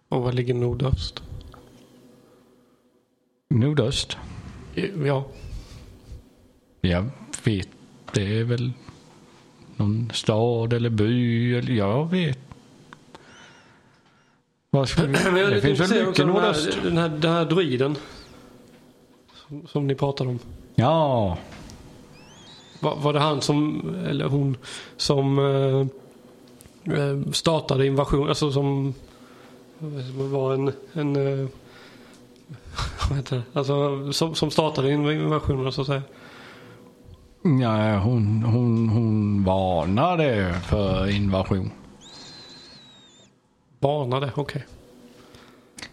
[0.10, 1.22] Och var ligger nordöst?
[3.54, 4.18] Nordöst?
[5.06, 5.26] Ja,
[6.82, 7.10] Jag
[7.44, 7.68] vet,
[8.14, 8.72] det är väl
[9.76, 12.40] någon stad eller by eller jag vet.
[14.70, 15.14] Vad ska vi?
[15.52, 16.78] Det finns väl mycket nordöst?
[16.84, 17.96] Den här, den, här, den här druiden.
[19.48, 20.40] Som, som ni pratade om.
[20.76, 21.38] Ja,
[22.80, 24.58] Var, var det han som, eller hon,
[24.98, 28.94] som eh, eh, startade invasion, alltså som
[29.80, 32.43] som var en, en eh, vad heter det?
[33.54, 36.02] Alltså som, som startade invasionen så att säga.
[37.62, 41.72] ja hon, hon, hon varnade för invasion.
[43.80, 44.66] Banade, okej.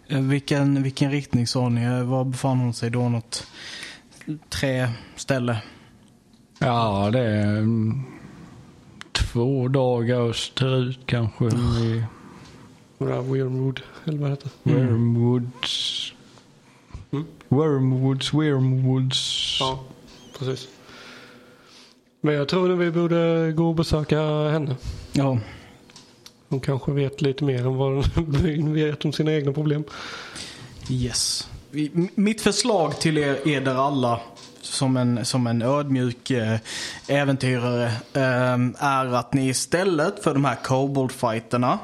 [0.08, 1.82] Eh, Vilken, vilken riktning sa ni?
[1.84, 3.08] Eh, Var befann hon sig då?
[3.08, 3.46] Något
[4.48, 5.62] träställe?
[6.58, 8.02] Ja, det är mm,
[9.12, 11.44] två dagar österut kanske.
[11.46, 12.04] I
[13.02, 13.20] Okay.
[13.20, 14.72] Weirwood, eller vad heter det?
[14.74, 16.12] Wormwoods.
[17.12, 17.26] Mm.
[17.48, 19.56] Wormwoods, Wormwoods.
[19.60, 19.80] Ja,
[20.38, 20.68] precis.
[22.20, 24.76] Men jag tror att vi borde gå och besöka henne.
[25.12, 25.38] Ja.
[26.48, 28.10] Hon kanske vet lite mer än vad
[28.42, 29.84] byn vet om sina egna problem.
[30.90, 31.48] Yes.
[32.14, 34.20] Mitt förslag till er, er där alla
[34.62, 36.58] som en, som en ödmjuk eh,
[37.08, 41.78] äventyrare eh, är att ni istället för de här koboldfighterna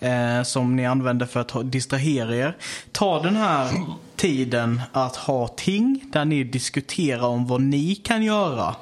[0.00, 2.56] eh, som ni använder för att distrahera er.
[2.92, 3.70] Ta den här
[4.16, 8.74] tiden att ha ting där ni diskuterar om vad ni kan göra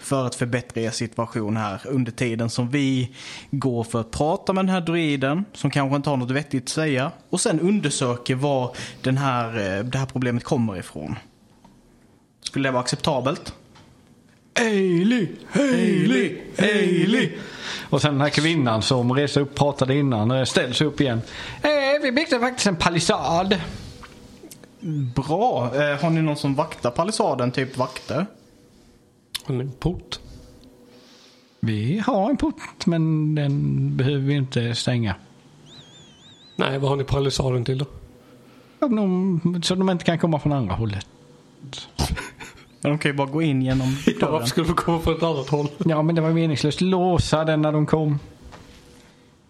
[0.00, 3.14] för att förbättra er situation här under tiden som vi
[3.50, 6.68] går för att prata med den här druiden som kanske inte har något vettigt att
[6.68, 11.18] säga och sen undersöker var den här, eh, det här problemet kommer ifrån.
[12.42, 13.54] Skulle det vara acceptabelt?
[14.60, 17.32] Ailey, Ailey, Ailey.
[17.90, 21.22] Och sen den här kvinnan som reste upp pratade innan eh, ställer sig upp igen.
[21.62, 23.60] Eh, vi byggde faktiskt en palissad.
[25.14, 25.70] Bra.
[25.74, 28.26] Eh, har ni någon som vaktar palissaden, typ vakter?
[29.44, 30.18] Har ni en port?
[31.60, 35.14] Vi har en port men den behöver vi inte stänga.
[36.56, 37.86] Nej, vad har ni palissaden till då?
[38.78, 41.06] Om de, så de inte kan komma från andra hållet.
[42.80, 44.32] Men de kan ju bara gå in genom Ja, dörren.
[44.32, 45.66] varför skulle de komma från ett annat håll?
[45.78, 46.80] Ja, men det var meningslöst.
[46.80, 48.18] Låsa den när de kom.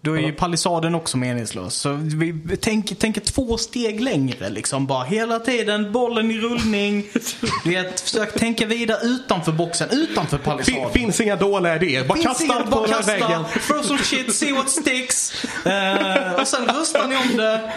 [0.03, 1.75] Då är ju palissaden också meningslös.
[1.75, 4.87] Så vi tänker, tänker två steg längre liksom.
[4.87, 7.05] Bara hela tiden, bollen i rullning.
[7.63, 10.91] Du vet, försök tänka vidare utanför boxen, utanför Fin, palissaden.
[10.91, 12.03] finns inga dåliga idéer.
[12.05, 13.43] Bara Finns kasta allt på bara den här kasta, väggen.
[13.67, 15.45] throw some shit, see what sticks.
[15.65, 17.71] Eh, och sen röstar ni om det.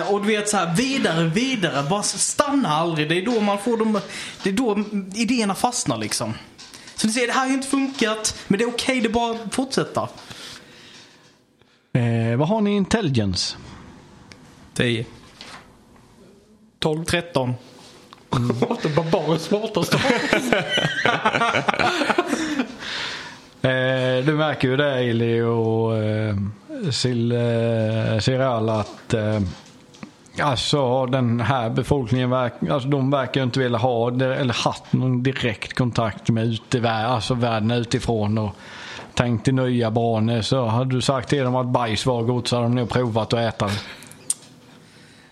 [0.00, 1.82] Eh, och du vet så här, vidare, vidare.
[1.90, 3.08] Bara stanna aldrig.
[3.08, 4.00] Det är då man får de,
[4.42, 4.84] det är då
[5.14, 6.34] idéerna fastnar liksom.
[6.96, 8.34] Så ni ser, det här har ju inte funkat.
[8.48, 10.08] Men det är okej, det är bara att fortsätta.
[11.92, 13.56] Eh, vad har ni i intelligence?
[14.74, 15.04] 10.
[16.78, 17.04] 12.
[17.04, 17.54] 13.
[18.82, 19.96] Det var bara smartaste.
[23.62, 26.36] Eh, du märker ju det Eli och eh,
[27.00, 29.40] Sil, eh, Siral att eh,
[30.42, 34.92] alltså den här befolkningen verk, alltså, de verkar ju inte vilja ha det- eller haft
[34.92, 38.56] någon direkt kontakt med utevär, alltså världen utifrån och
[39.14, 42.56] tänkt i nya banor så hade du sagt till dem att bajs var gott så
[42.56, 43.80] hade de nog provat att äta det.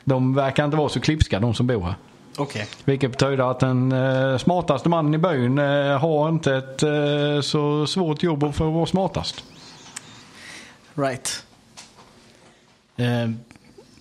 [0.04, 1.94] De verkar inte vara så klipska de som bor här.
[2.38, 2.66] Okej.
[2.84, 7.86] Vilket betyder att den eh, smartaste mannen i byn eh, har inte ett eh, så
[7.86, 9.44] svårt jobb att få vara smartast.
[10.94, 11.44] Right.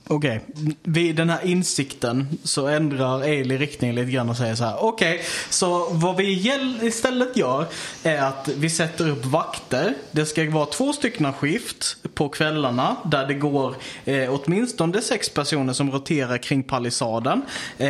[0.09, 4.63] Okej, Okej, vid den här insikten så ändrar Eli riktning lite grann och säger så
[4.63, 4.83] här.
[4.83, 6.51] Okej, så vad vi
[6.81, 7.65] istället gör
[8.03, 9.93] är att vi sätter upp vakter.
[10.11, 15.73] Det ska vara två stycken skift på kvällarna där det går eh, åtminstone sex personer
[15.73, 17.41] som roterar kring palissaden.
[17.77, 17.87] Eh,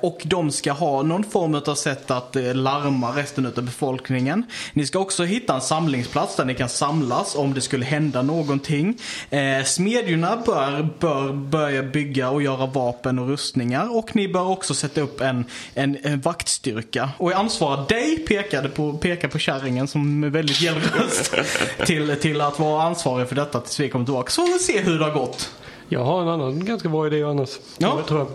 [0.00, 4.44] och de ska ha någon form av sätt att eh, larma resten av befolkningen.
[4.72, 8.98] Ni ska också hitta en samlingsplats där ni kan samlas om det skulle hända någonting.
[9.30, 13.96] Eh, smedjorna bör, bör börja bygga och göra vapen och rustningar.
[13.96, 15.44] Och ni bör också sätta upp en,
[15.74, 17.10] en, en vaktstyrka.
[17.18, 21.30] Och jag ansvarar dig, pekade på, pekar på kärringen som är väldigt hjälplös
[21.86, 24.30] till, till att vara ansvarig för detta tills vi kommer tillbaka.
[24.30, 25.50] Så får vi se hur det har gått.
[25.88, 27.58] Jag har en annan ganska bra idé annars.
[27.78, 27.94] Ja.
[27.96, 28.28] Jag tror jag.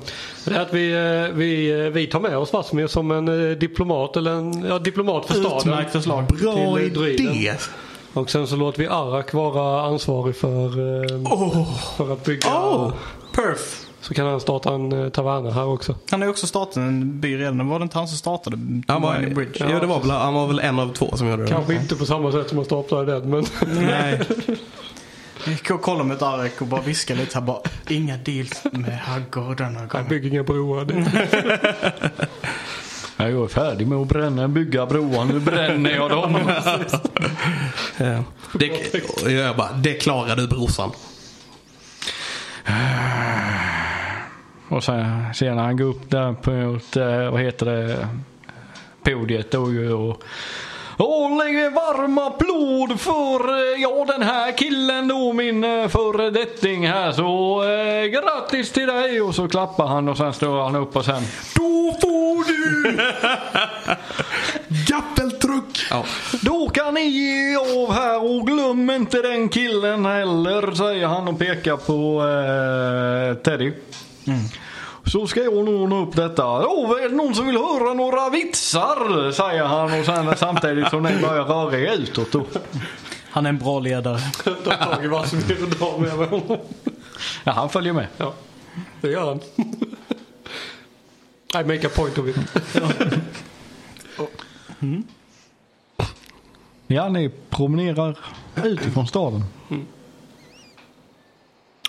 [0.45, 3.57] Det är att vi, eh, vi, eh, vi tar med oss Vasmir som en eh,
[3.57, 5.57] diplomat eller en ja, diplomat för staden.
[5.57, 6.25] Utmärkt förslag.
[6.25, 7.33] Bra Till, druiden.
[7.33, 7.53] idé.
[8.13, 11.17] Och sen så låter vi Arak vara ansvarig för, eh,
[11.97, 12.49] för att bygga.
[12.49, 12.93] Oh,
[13.35, 13.85] perf.
[14.01, 15.95] Så kan han starta en eh, taverna här också.
[16.11, 17.67] Han har ju också startat en by redan.
[17.69, 18.57] Var det inte han som startade
[18.87, 19.69] Han var, Bridge?
[19.69, 21.49] ja, det var väl, han var väl en av två som gjorde det.
[21.49, 24.21] Kanske inte på samma sätt som han startade den men Nej.
[25.45, 27.59] Jag gick och kollade med ett ark och bara viskade lite här bara.
[27.89, 30.07] Inga deals med Haggard denna han gång.
[30.09, 30.85] bygger inga broar.
[33.29, 35.25] Jag är färdig med att bränna, bygga broar.
[35.25, 36.39] Nu bränner jag dem.
[37.97, 38.23] Ja.
[38.53, 40.91] Det, jag bara, det klarar du brorsan.
[44.69, 46.51] Och sen, sen när han går upp där på
[46.99, 48.07] eh, vad heter det,
[49.03, 50.23] podiet då ju och
[50.97, 57.11] och lägger varma applåd för eh, ja, den här killen då, min eh, föredetting här.
[57.11, 59.21] Så eh, grattis till dig!
[59.21, 61.23] Och så klappar han och sen står han upp och sen
[61.55, 62.97] Då får du!
[64.87, 65.87] Gappeltruck!
[65.89, 66.05] Ja.
[66.41, 71.39] Då kan ni ge av här och glöm inte den killen heller, säger han och
[71.39, 73.73] pekar på eh, Teddy.
[75.05, 76.67] Så ska jag nog nå upp detta.
[76.67, 79.31] Åh, är det någon som vill höra några vitsar?
[79.31, 82.45] Säger han och sen samtidigt som ni börjar röra er utåt då.
[83.29, 84.19] Han är en bra ledare.
[84.63, 86.57] Ta tag i Vasmir och dra med honom.
[87.43, 88.07] Ja, han följer med.
[88.17, 88.33] Ja,
[89.01, 89.39] det gör han.
[91.61, 92.35] I make a point of it.
[96.87, 98.17] Ja, ni promenerar
[98.63, 99.43] utifrån staden.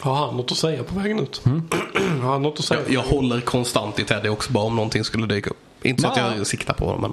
[0.05, 1.43] Har han något att säga på vägen ut?
[2.23, 2.81] Har han något att säga?
[2.81, 5.57] Jag, jag håller konstant i Teddy också bara om någonting skulle dyka upp.
[5.83, 6.37] Inte så att Nej.
[6.37, 7.13] jag siktar på honom men.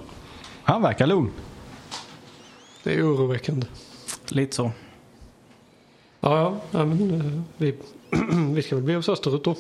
[0.64, 1.32] Han verkar lugn.
[2.84, 3.68] Det är oroväckande.
[4.30, 4.72] Lite så.
[6.20, 7.76] Ja, ja, ja men eh, vi,
[8.54, 9.56] vi ska väl bege oss österut då.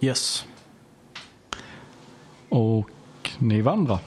[0.00, 0.44] Yes.
[2.48, 2.90] Och
[3.38, 3.98] ni vandrar.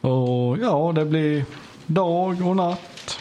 [0.00, 1.44] Och ja, det blir
[1.86, 3.18] dag och natt.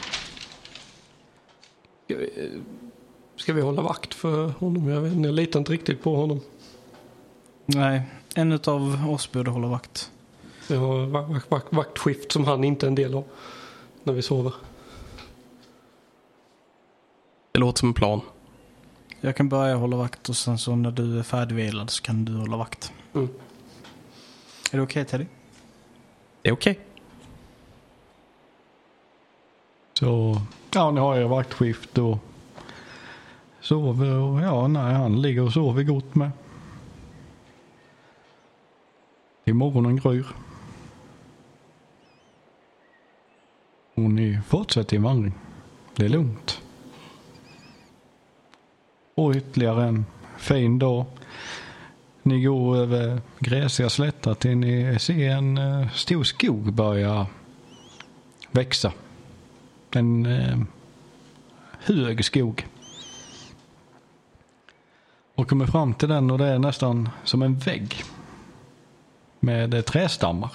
[3.46, 4.88] Ska vi, hålla vakt för honom?
[4.88, 6.42] Jag, vet, jag litar inte riktigt på honom.
[7.66, 8.02] Nej,
[8.36, 10.12] en av oss borde hålla vakt.
[10.70, 13.24] Vi har vak, vak, vak, vaktskift som han inte är en del av.
[14.04, 14.54] När vi sover.
[17.52, 18.22] Det låter som en plan.
[19.22, 22.34] Jag kan börja hålla vakt och sen så när du är färdigvilad så kan du
[22.34, 22.94] hålla vakt.
[23.14, 23.30] Mm.
[24.72, 25.26] Är det okej Teddy?
[26.42, 26.80] Det är okej.
[29.94, 30.42] Så
[30.74, 32.18] ja, ni har er vaktskift och
[33.66, 36.32] sover och ja, nej, han ligger och sover gott med.
[39.46, 40.28] I morgonen gryr.
[43.94, 45.34] Och ni fortsätter din vandring.
[45.96, 46.62] Det är lugnt.
[49.16, 50.06] Och ytterligare en
[50.38, 51.06] fin dag.
[52.24, 57.28] Ni går över gräsiga slättar till ni ser en eh, stor skog börja
[58.52, 58.94] växa.
[59.92, 60.60] En eh,
[61.80, 62.66] hög skog.
[65.36, 68.04] Och kommer fram till den och det är nästan som en vägg.
[69.40, 70.52] Med eh, trästammar.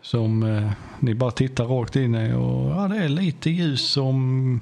[0.00, 4.60] Som eh, ni bara tittar rakt in i och ja, det är lite ljus som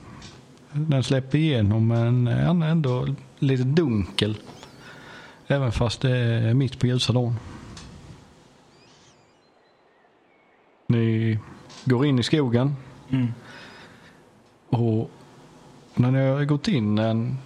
[0.72, 3.06] den släpper igenom men han är ändå
[3.38, 4.36] lite dunkel.
[5.46, 7.36] Även fast det är mitt på ljusa dagen.
[10.86, 11.38] Ni
[11.84, 12.76] går in i skogen.
[13.10, 13.32] Mm.
[14.68, 15.10] Och
[15.94, 17.38] när ni har gått in en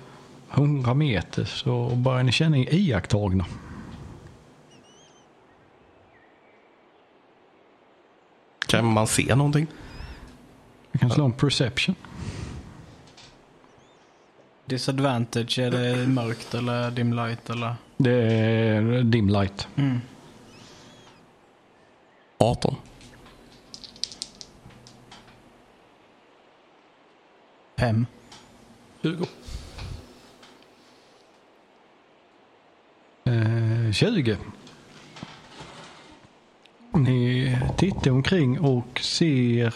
[0.49, 3.45] hundra meter så börjar ni känna er iakttagna.
[8.67, 9.67] Kan man se någonting?
[10.93, 11.95] Vi kan slå en perception.
[14.65, 17.75] Disadvantage, är det mörkt eller dim light eller?
[17.97, 19.69] Det är dim light.
[19.77, 20.01] Mm.
[22.39, 22.77] 18.
[27.79, 28.07] Fem.
[29.03, 29.27] 20.
[33.29, 34.37] Eh, 20.
[36.93, 39.74] Ni tittar omkring och ser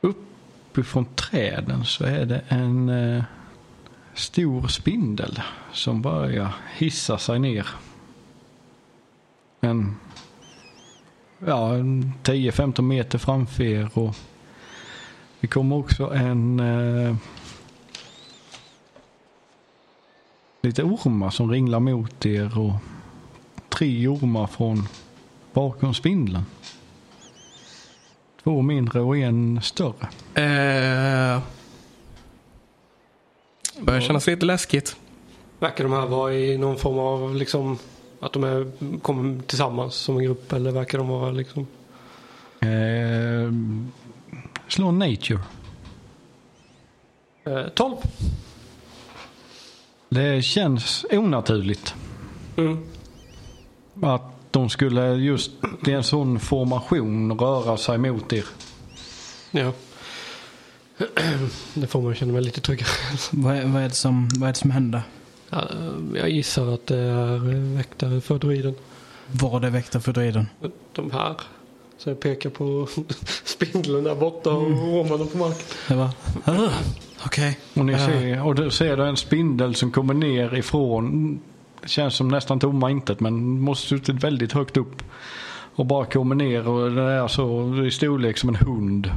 [0.00, 3.24] uppifrån träden så är det en eh,
[4.14, 5.40] stor spindel
[5.72, 7.66] som börjar hissa sig ner.
[9.60, 9.96] En,
[11.38, 14.16] ja, 10-15 meter framför er och
[15.40, 17.16] det kommer också en eh,
[20.66, 22.74] lite ormar som ringlar mot er och
[23.68, 24.88] tre ormar från
[25.52, 26.42] bakom spindeln.
[28.44, 30.08] Två mindre och en större.
[30.34, 31.42] Eh,
[33.80, 34.96] börjar kännas lite läskigt.
[35.58, 37.78] Verkar de här vara i någon form av liksom
[38.20, 41.66] att de är, kommer tillsammans som en grupp eller verkar de vara liksom?
[42.60, 43.52] Eh,
[44.68, 45.40] slå nature.
[47.44, 47.96] Eh, 12.
[50.08, 51.94] Det känns onaturligt
[52.56, 52.78] Mm.
[54.02, 55.50] att de skulle just
[55.86, 58.44] i en sån formation röra sig mot er.
[59.50, 59.72] Ja.
[61.74, 62.88] Det får man känna mig lite tryggare.
[63.30, 65.02] Vad, är, vad, är det som, vad är det som händer?
[65.50, 65.62] Ja,
[66.14, 67.38] Jag gissar att det är
[67.76, 68.74] väktare för druiden.
[69.26, 70.46] Vad är väktare för druiden?
[70.92, 71.34] De här.
[71.98, 72.88] Så jag pekar på
[73.44, 75.66] spindeln där borta och ormarna på marken.
[75.88, 76.10] Det var...
[77.24, 77.58] Okej.
[77.74, 77.98] Och, ni Ja.
[78.06, 81.40] ser, och du ser du en spindel som kommer ner ifrån.
[81.82, 85.02] Det känns som nästan tomma intet men måste suttit väldigt högt upp.
[85.74, 89.10] Och bara kommer ner och den är så i storlek som en hund.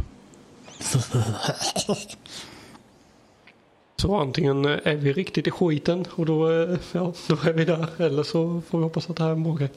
[3.97, 8.02] Så antingen är vi riktigt i skiten och då, eh, ja, då är vi där.
[8.02, 9.70] Eller så får vi hoppas att det här är en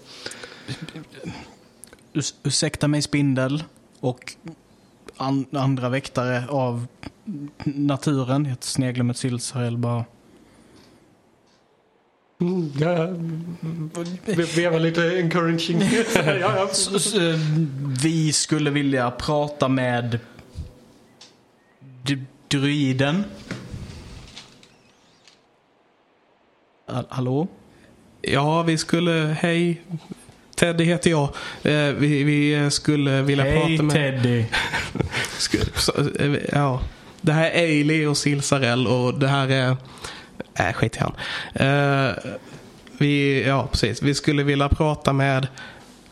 [2.43, 3.65] Ursäkta mig spindel
[4.01, 4.33] och
[5.23, 6.87] an, andra väktare av
[7.65, 8.45] naturen.
[8.45, 10.05] Jag sneglar med Silsarell bara.
[12.41, 13.07] Mm, ja,
[14.25, 15.81] vi vevar lite encouraging.
[16.15, 16.69] ja, ja.
[18.03, 20.19] Vi skulle vilja prata med
[22.49, 23.25] druiden.
[26.89, 27.47] Ha- Hallå?
[28.23, 29.37] Ja, vi skulle...
[29.41, 29.83] Hej.
[30.63, 31.29] Teddy heter jag.
[31.63, 33.93] Eh, vi, vi skulle vilja Hej prata med...
[33.95, 34.45] Teddy.
[35.39, 36.81] Sku- så, eh, ja.
[37.21, 39.77] Det här är Ailey och Silsarell och det här är...
[40.55, 41.15] Äh, skit i han.
[41.55, 42.15] Eh,
[42.99, 44.03] vi, ja, precis.
[44.03, 45.49] Vi skulle vilja prata med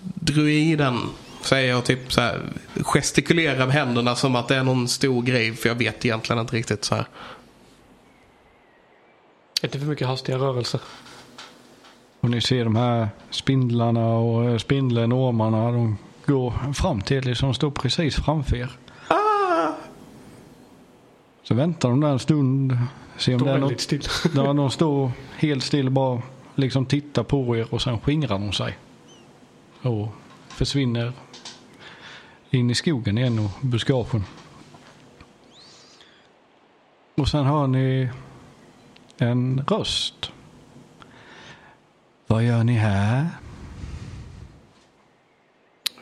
[0.01, 0.98] druiden.
[1.43, 2.40] Säger jag typ så här.
[2.82, 5.55] Gestikulerar med händerna som att det är någon stor grej.
[5.55, 7.05] För jag vet egentligen inte riktigt så här.
[9.62, 10.81] Inte för mycket hastiga rörelser.
[12.20, 15.70] Och ni ser de här spindlarna och eh, spindeln och ormarna.
[15.72, 18.70] De går fram till er som står precis framför er.
[19.09, 19.72] Ah!
[21.42, 22.78] Så väntar de där en stund.
[23.18, 23.80] Ser om Står väldigt något.
[23.80, 24.02] still.
[24.34, 26.22] Där de står helt still bara
[26.55, 28.78] liksom tittar på er och sen skingrar de sig.
[29.82, 30.09] Och
[30.48, 31.12] försvinner
[32.51, 34.24] in i skogen igen och buskagen.
[37.14, 38.09] Och sen hör ni
[39.18, 40.32] en röst.
[42.31, 43.27] Vad gör ni här?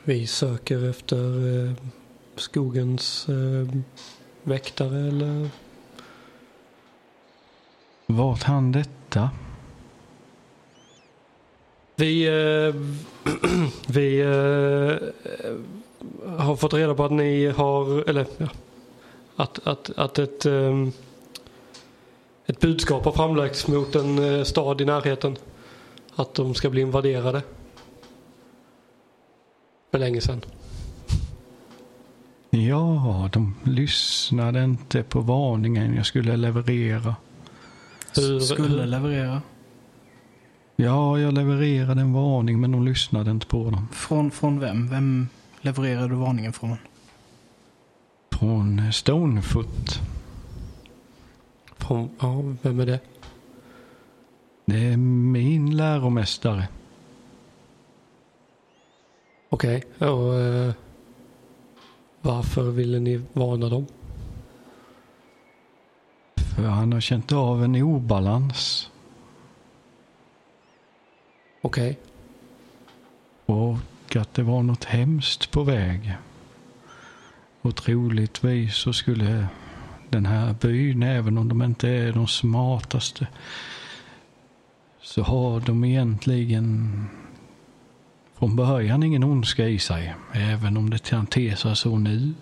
[0.04, 1.72] Vi söker efter eh,
[2.36, 3.68] skogens eh,
[4.42, 5.48] väktare eller
[8.06, 9.30] Vart han detta?
[11.96, 12.74] Vi, eh,
[13.86, 14.96] vi eh,
[16.38, 18.48] har fått reda på att ni har, eller ja,
[19.36, 20.88] att, att, att ett, eh,
[22.46, 25.36] ett budskap har framlagts mot en eh, stad i närheten.
[26.18, 27.42] Att de ska bli invaderade.
[29.90, 30.40] För länge sedan.
[32.50, 37.16] Ja, de lyssnade inte på varningen jag skulle leverera.
[38.16, 39.42] Hur, Skulle hur, leverera.
[40.76, 43.88] Ja, jag levererade en varning men de lyssnade inte på dem.
[43.92, 44.90] Från, från vem?
[44.90, 45.28] Vem
[45.60, 46.76] levererade du varningen från?
[48.32, 50.00] Från Stonefoot.
[51.76, 53.00] från, ja, vem är det?
[54.68, 56.68] Det är min läromästare.
[59.48, 60.72] Okej, och eh,
[62.20, 63.86] varför ville ni varna dem?
[66.56, 68.90] För han har känt av en obalans.
[71.62, 71.98] Okej,
[73.46, 76.16] Och att det var något hemskt på väg.
[77.60, 79.46] Och troligtvis så skulle
[80.08, 83.26] den här byn, även om de inte är de smartaste,
[85.08, 86.90] så har de egentligen
[88.34, 90.14] från början ingen ondska i sig.
[90.32, 92.34] Även om det kan te sig så nu.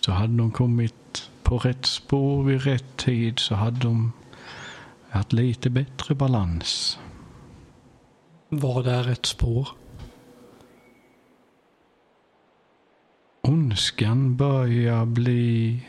[0.00, 4.12] Så hade de kommit på rätt spår vid rätt tid så hade de
[5.10, 6.98] haft lite bättre balans.
[8.48, 9.68] vad är ett spår?
[13.42, 15.80] Ondskan börjar bli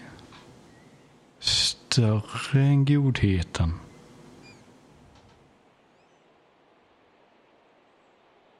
[1.39, 3.73] större än godheten.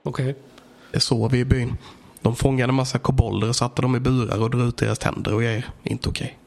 [0.08, 0.36] Okej,
[0.92, 1.78] Det sov vi i byn.
[2.22, 5.34] De fångade en massa kobolder och satte dem i burar och drog ut deras tänder
[5.34, 5.66] och grejer.
[5.84, 6.38] Inte okej.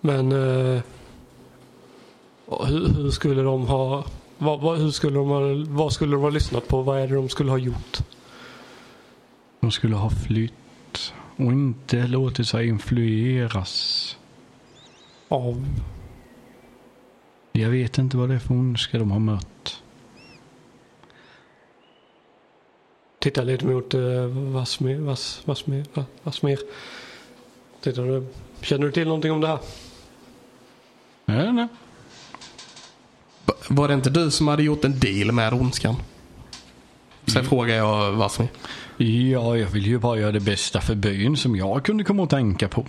[0.00, 0.82] men eh,
[2.46, 4.04] hur, hur skulle de ha,
[4.38, 6.82] vad, vad, hur skulle de ha, vad skulle de ha lyssnat på?
[6.82, 7.98] Vad är det de skulle ha gjort?
[9.60, 14.16] De skulle ha flytt och inte låtit sig influeras.
[15.28, 15.66] Av,
[17.58, 19.82] Jag vet inte vad det är för ondska de har mött.
[23.20, 24.00] titta lite mot eh,
[24.52, 26.58] Vasmir, Vas, Vasmir, Va- Vasmir.
[27.80, 28.26] Tittar du,
[28.60, 29.58] känner du till någonting om det här?
[31.24, 31.68] Nej, nej.
[33.46, 35.94] B- Var det inte du som hade gjort en deal med ondskan?
[37.26, 38.48] Sen frågar jag Vasmi.
[38.96, 42.30] Ja, jag vill ju bara göra det bästa för byn som jag kunde komma att
[42.30, 42.86] tänka på.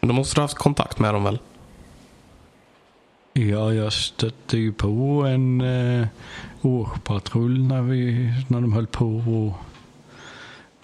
[0.00, 1.38] Då måste du ha haft kontakt med dem väl?
[3.38, 6.06] Ja, jag stötte ju på en eh,
[6.62, 9.52] årspatrull när, vi, när de höll på och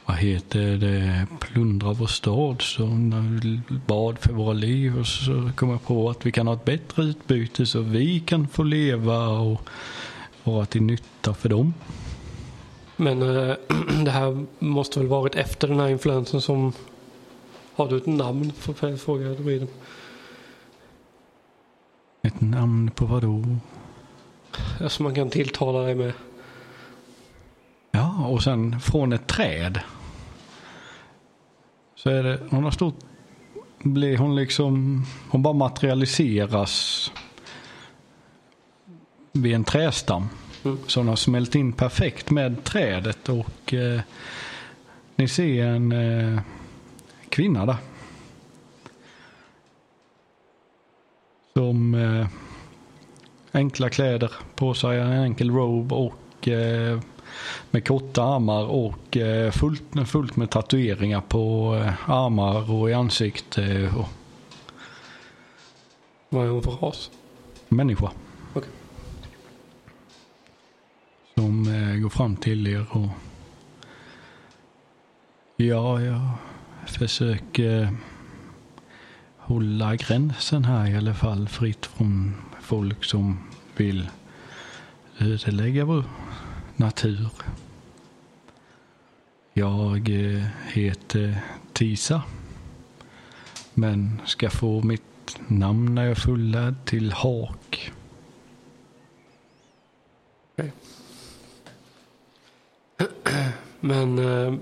[0.05, 2.63] vad heter det, plundra vår stad.
[2.63, 6.47] Så när vi bad för våra liv och så kom jag på att vi kan
[6.47, 9.61] ha ett bättre utbyte så vi kan få leva och
[10.45, 11.75] vara till nytta för dem.
[12.97, 13.57] Men äh,
[14.05, 16.73] det här måste väl varit efter den här influensen som...
[17.75, 18.53] Har du ett namn?
[18.53, 19.69] Får jag fråga druiden.
[22.23, 23.45] Ett namn på vad då?
[24.81, 26.13] Ja, Som man kan tilltala dig med.
[27.91, 29.81] Ja, och sen från ett träd.
[31.95, 33.07] Så är det, hon har stått,
[33.79, 37.11] blir hon liksom, hon bara materialiseras
[39.33, 40.29] vid en trästam.
[40.65, 40.79] Mm.
[40.87, 44.01] Så hon har smält in perfekt med trädet och eh,
[45.17, 46.41] ni ser en eh,
[47.29, 47.77] kvinna där.
[51.55, 52.27] Som eh,
[53.53, 57.01] enkla kläder på sig, en enkel robe och eh,
[57.71, 63.93] med korta armar och eh, fullt, fullt med tatueringar på eh, armar och i ansikte
[63.97, 64.09] och
[66.29, 67.11] Vad är hon för ras?
[67.69, 68.11] människa.
[68.55, 68.71] Okej.
[71.35, 73.09] Som eh, går fram till er och
[75.57, 76.21] ja, jag
[76.87, 77.97] försöker
[79.53, 83.39] hålla gränsen här i alla fall fritt från folk som
[83.77, 84.09] vill
[85.19, 86.05] ödelägga vår
[86.77, 87.29] natur.
[89.53, 91.41] Jag eh, heter
[91.73, 92.23] Tisa.
[93.75, 97.93] Men ska få mitt namn när jag är fullärd till Hak.
[103.81, 104.19] Men...
[104.19, 104.55] Eh,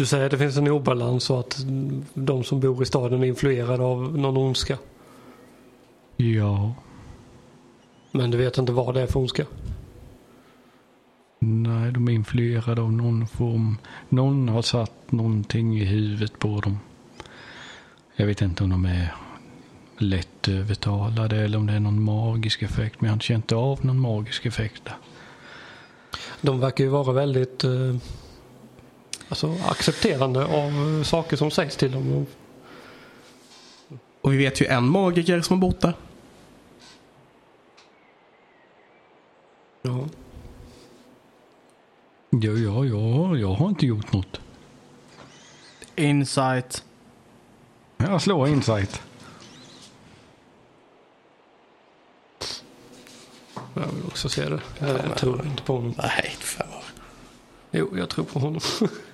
[0.00, 1.64] du säger att det finns en obalans och att
[2.14, 4.78] de som bor i staden är influerade av någon ondska.
[6.16, 6.74] Ja,
[8.10, 9.46] Men du vet inte vad det är för ondska?
[11.38, 13.78] nej, de är influerade av någon form.
[14.08, 16.78] Någon har satt någonting i huvudet på dem.
[18.16, 19.14] Jag vet inte om de är
[19.98, 23.00] lätt övertalade eller om det är någon magisk effekt.
[23.00, 24.96] Men jag har inte känt av någon magisk effekt där.
[26.40, 27.96] De verkar ju vara väldigt eh,
[29.30, 32.26] alltså, accepterande av saker som sägs till dem.
[34.20, 35.94] Och vi vet ju en magiker som har bott där.
[39.82, 40.08] Ja.
[42.30, 44.40] Ja, ja, ja, jag har inte gjort något.
[45.96, 46.84] Insight.
[47.96, 49.02] Jag slår insight.
[53.74, 54.60] Jag vill också se det.
[54.78, 55.94] Jag tror inte på honom.
[55.98, 56.66] Nej, fan.
[57.70, 58.60] Jo, jag tror på honom.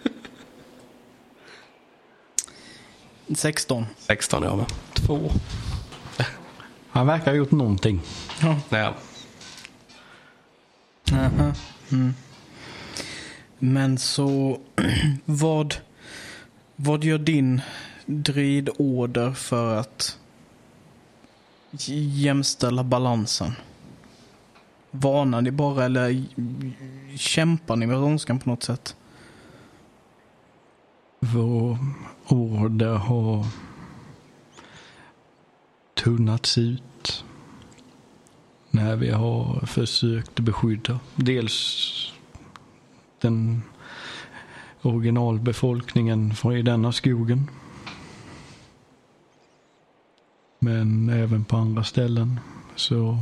[3.36, 3.86] 16.
[3.98, 4.66] 16 ja men.
[4.94, 5.30] Två.
[6.90, 8.00] Han verkar ha gjort någonting.
[8.70, 8.94] Ja.
[11.12, 11.52] Aha.
[11.92, 12.14] Mm.
[13.58, 14.60] Men så,
[15.24, 15.74] vad,
[16.76, 17.60] vad gör din
[18.06, 20.18] dridorder för att
[21.70, 23.52] jämställa balansen?
[24.90, 26.24] Varnar ni bara eller
[27.16, 28.96] kämpar ni med ondskan på något sätt?
[31.34, 31.78] Vår
[32.28, 33.46] order har
[35.94, 37.24] tunnats ut
[38.70, 42.12] när vi har försökt beskydda dels
[43.20, 43.62] den
[44.82, 47.50] originalbefolkningen från i denna skogen.
[50.58, 52.40] Men även på andra ställen
[52.76, 53.18] så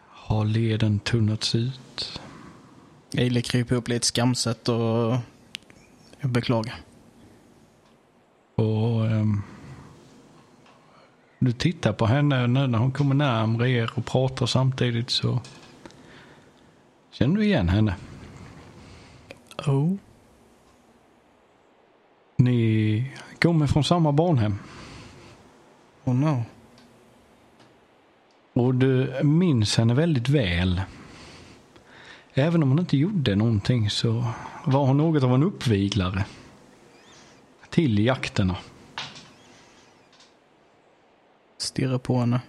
[0.00, 2.20] har leden tunnats ut.
[3.16, 5.16] Eile kryper upp lite skamset och
[6.24, 6.74] jag beklagar.
[8.54, 9.42] Och ehm,
[11.38, 15.40] du tittar på henne nu när hon kommer närmare er och pratar samtidigt så
[17.10, 17.96] känner du igen henne.
[19.66, 19.94] Oh.
[22.36, 24.58] Ni kommer från samma barnhem.
[26.04, 26.42] Oh no.
[28.52, 30.82] Och du minns henne väldigt väl.
[32.34, 34.24] Även om hon inte gjorde någonting så
[34.64, 36.24] var hon något av en uppviglare.
[37.70, 38.56] Till jakterna.
[41.58, 42.40] Stirrar på henne.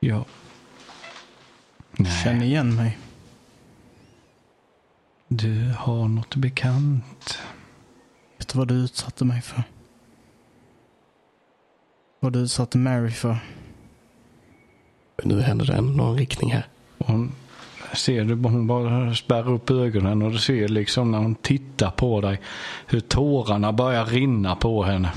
[0.00, 0.24] Ja.
[1.92, 2.98] Nej, Känner igen mig.
[5.28, 7.38] du har något bekant.
[8.38, 9.62] Vet du vad du utsatte mig för?
[12.22, 13.36] Vad du utsatte Mary för?
[15.22, 16.66] Nu händer det ändå någon riktning här.
[16.98, 17.32] Och Hon
[17.94, 22.20] ser du, hon bara spärrar upp ögonen och du ser liksom när hon tittar på
[22.20, 22.40] dig
[22.86, 25.12] hur tårarna börjar rinna på henne.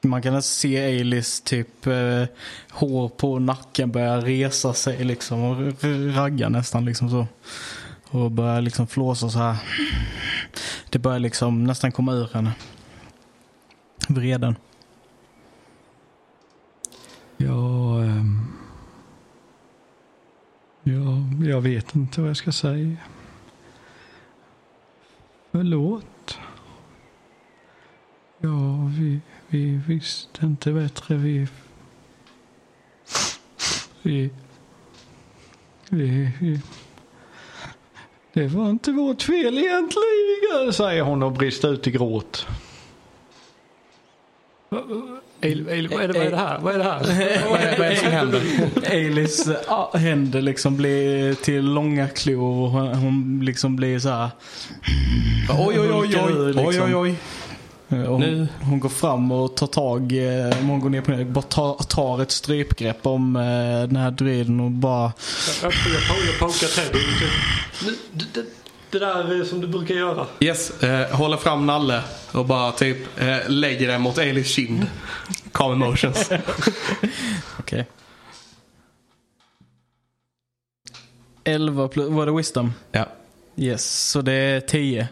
[0.00, 2.24] Man kan se Ailis typ eh,
[2.70, 5.84] hår på nacken börja resa sig liksom och
[6.14, 7.26] ragga nästan liksom så.
[8.10, 9.56] Och börja liksom flåsa så här.
[10.90, 12.52] Det börjar liksom nästan komma ur henne.
[14.14, 14.56] Vreden.
[17.36, 18.52] Ja, ehm,
[20.82, 22.96] ja, jag vet inte vad jag ska säga.
[25.50, 26.38] Förlåt.
[28.38, 31.16] Ja, vi, vi visste inte bättre.
[31.16, 31.48] Vi,
[34.02, 34.30] vi,
[35.90, 36.60] vi, vi
[38.32, 42.46] det var inte vårt fel egentligen, säger hon och brister ut i gråt.
[44.70, 44.82] Vad,
[45.40, 46.58] är det, vad är det här?
[46.58, 47.00] Vad är det här?
[47.50, 48.42] vad, är, vad är det som händer?
[48.90, 54.30] Ailis ah, händer liksom blir till långa klor och hon, liksom blir så här.
[55.58, 56.32] Oj, oj, oj, oj.
[56.32, 56.84] Ur, oj, liksom.
[56.84, 57.14] oj, oj.
[57.88, 58.48] Eh, hon, Nu.
[58.60, 62.22] hon går fram och tar tag, eh, hon går ner på knä, bara tar, tar
[62.22, 63.42] ett strypgrepp om eh,
[63.88, 65.12] den här druiden och bara
[65.62, 67.04] Jag, jag, jag, jag pokar Teddy.
[67.86, 68.46] Nu, det, det,
[68.90, 70.26] det där är som du brukar göra.
[70.40, 72.02] Yes, eh, håller fram Nalle
[72.32, 74.86] och bara typ eh, lägger den mot Elis kind.
[75.52, 76.30] Calm emotions.
[77.58, 77.86] Okej.
[81.44, 82.72] 11 plus, var det wisdom?
[82.92, 83.08] ja.
[83.56, 85.08] Yes, så det är 10.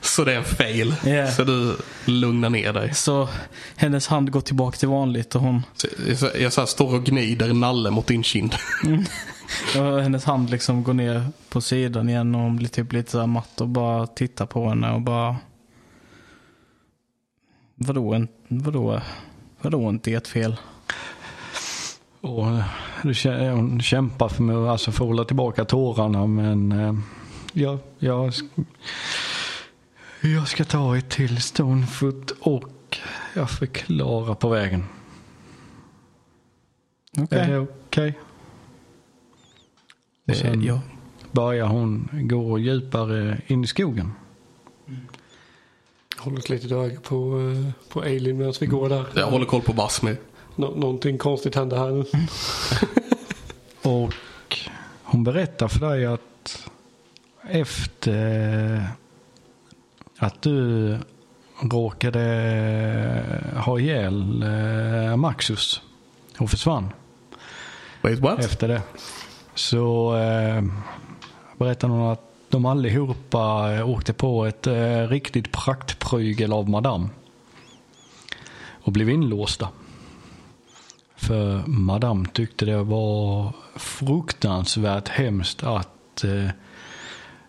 [0.00, 0.94] Så det är en fail.
[1.04, 1.30] Ja.
[1.30, 2.94] Så du lugnar ner dig.
[2.94, 3.28] Så
[3.76, 7.04] hennes hand går tillbaka till vanligt och hon, Så jag, jag så här står och
[7.04, 8.54] gnider Nalle mot din kind.
[9.78, 13.26] och hennes hand liksom går ner på sidan igen och hon blir typ lite så
[13.26, 15.36] matt och bara tittar på henne och bara
[17.74, 19.00] Vadå, en, vadå,
[19.60, 20.56] vadå inte ert fel?
[22.20, 26.94] Och eh, hon kämpar för mig alltså för att hålla tillbaka tårarna men eh,
[27.52, 28.64] ja, jag, sk-
[30.22, 32.98] jag ska ta ett till Stonefoot och
[33.34, 34.84] jag förklarar på vägen.
[37.18, 37.38] Okej.
[37.38, 38.18] Är det okej?
[40.30, 40.80] Och sen Eh, ja.
[41.32, 44.12] börjar hon gå djupare in i skogen.
[46.18, 47.16] Håller ett litet öga på,
[47.66, 49.04] eh, på Alien medan vi går där.
[49.14, 50.16] Jag håller koll på Basmi.
[50.56, 52.04] Nå- någonting konstigt händer här nu.
[53.90, 54.12] Och
[55.02, 56.68] hon berättar för dig att
[57.48, 58.88] efter
[60.18, 60.98] att du
[61.62, 62.20] råkade
[63.56, 65.82] ha ihjäl eh, Maxus
[66.38, 66.88] och försvann
[68.02, 68.38] Wait what?
[68.38, 68.82] efter det.
[69.60, 70.62] Så eh,
[71.58, 77.08] berättade hon att de allihopa eh, åkte på ett eh, riktigt praktprygel av Madame.
[78.70, 79.68] Och blev inlåsta.
[81.16, 86.50] För Madame tyckte det var fruktansvärt hemskt att eh,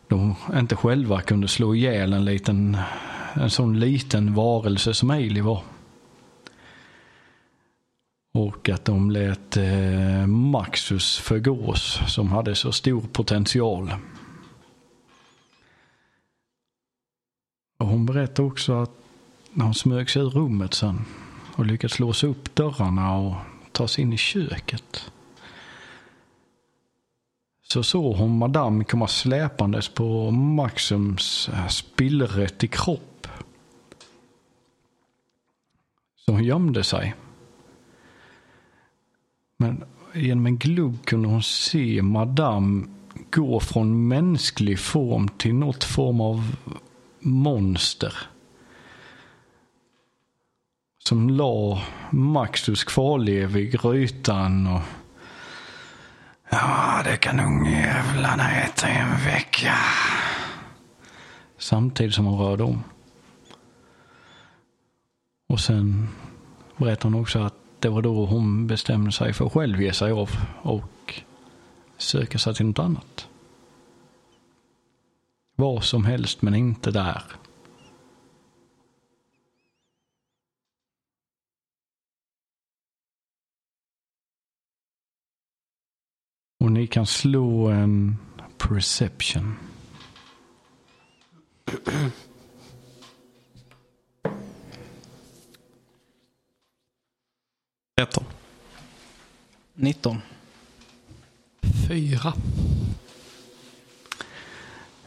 [0.07, 2.77] de inte själva kunde slå ihjäl en liten,
[3.33, 5.61] en sån liten varelse som Ailey var.
[8.31, 13.93] Och att de lät eh, Maxus förgås som hade så stor potential.
[17.77, 18.91] Och hon berättade också att
[19.53, 21.05] när hon smög sig ur rummet sen
[21.55, 23.35] och lyckats låsa upp dörrarna och
[23.71, 25.11] ta sig in i köket.
[27.63, 33.27] Så såg hon Madame komma släpandes på Maxums eh, spillrätt i kropp.
[36.15, 37.15] Så hon gömde sig.
[39.61, 39.83] Men
[40.13, 42.87] genom en glugg kunde hon se Madame
[43.31, 46.55] gå från mänsklig form till något form av
[47.19, 48.13] monster.
[50.99, 51.81] Som la
[52.11, 54.81] Maxus kvarlev i grytan och...
[56.49, 59.75] Ja, det kan ungjävlarna äta i en vecka.
[61.57, 62.83] Samtidigt som hon rörde om.
[65.49, 66.09] Och sen
[66.77, 70.11] berättade hon också att det var då hon bestämde sig för att själv ge sig
[70.11, 70.29] av
[70.61, 71.21] och
[71.97, 73.27] söka sig till något annat.
[75.55, 77.23] Vad som helst men inte där.
[86.59, 88.17] Och ni kan slå en
[88.57, 89.55] perception.
[98.01, 98.23] Etton.
[99.73, 100.21] 19.
[101.87, 102.33] Fyra.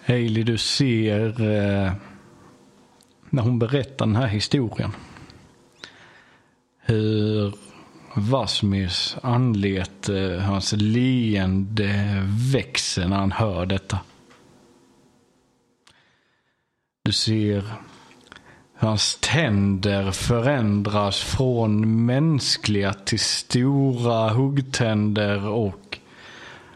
[0.07, 1.93] Hailey, du ser eh,
[3.31, 4.93] när hon berättar den här historien.
[6.79, 7.55] Hur
[8.15, 12.23] Vasmirs anlete, hans leende
[12.53, 13.99] växer när han hör detta.
[17.03, 17.65] Du ser
[18.85, 25.99] hans tänder förändras från mänskliga till stora huggtänder och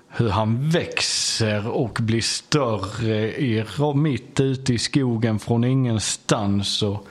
[0.08, 3.64] hur han växer och blir större i,
[3.94, 6.82] mitt ute i skogen från ingenstans.
[6.82, 7.06] Och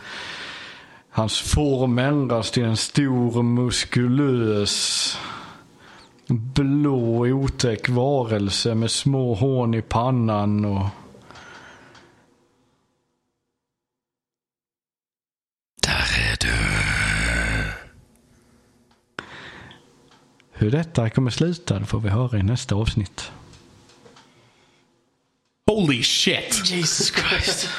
[1.09, 5.17] hans form ändras till en stor muskulös
[6.27, 10.85] blå otäck varelse med små hån i pannan och
[15.87, 16.53] Där är du.
[20.59, 23.31] Hur detta kommer sluta det får vi höra i nästa avsnitt.
[25.71, 26.61] Holy shit!
[26.65, 27.69] Jesus Christ.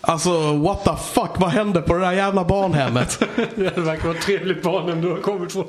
[0.00, 3.18] Alltså what the fuck, vad hände på det där jävla barnhemmet?
[3.56, 5.66] Det verkar vara ett trevligt barnhem du har kommit på.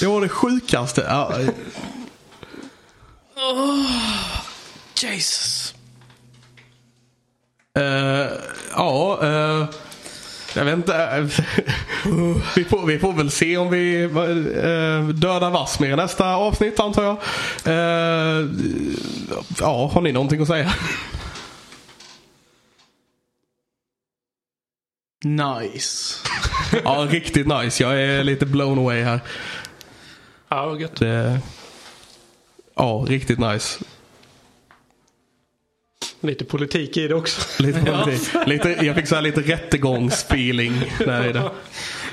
[0.00, 1.00] Det var det sjukaste.
[1.08, 1.32] Ja,
[5.02, 5.74] Jesus.
[7.78, 8.28] eh,
[8.72, 9.68] ja eh,
[10.58, 10.94] jag vet inte.
[10.94, 11.24] eh,
[12.56, 17.02] vi, får, vi får väl se om vi eh, dödar Vassmer i nästa avsnitt antar
[17.02, 17.16] jag.
[17.64, 18.46] Eh,
[19.60, 20.72] ja, har ni någonting att säga?
[25.24, 26.18] Nice.
[26.84, 27.82] Ja, riktigt nice.
[27.82, 29.20] Jag är lite blown away här.
[30.48, 30.96] Ja, vad gött.
[30.96, 31.40] Det,
[32.74, 33.84] ja, riktigt nice.
[36.20, 37.62] Lite politik i det också.
[37.62, 38.28] Lite, politik.
[38.46, 40.92] lite, jag fick så här lite rättegångsfeeling.
[41.06, 41.50] Nej, det.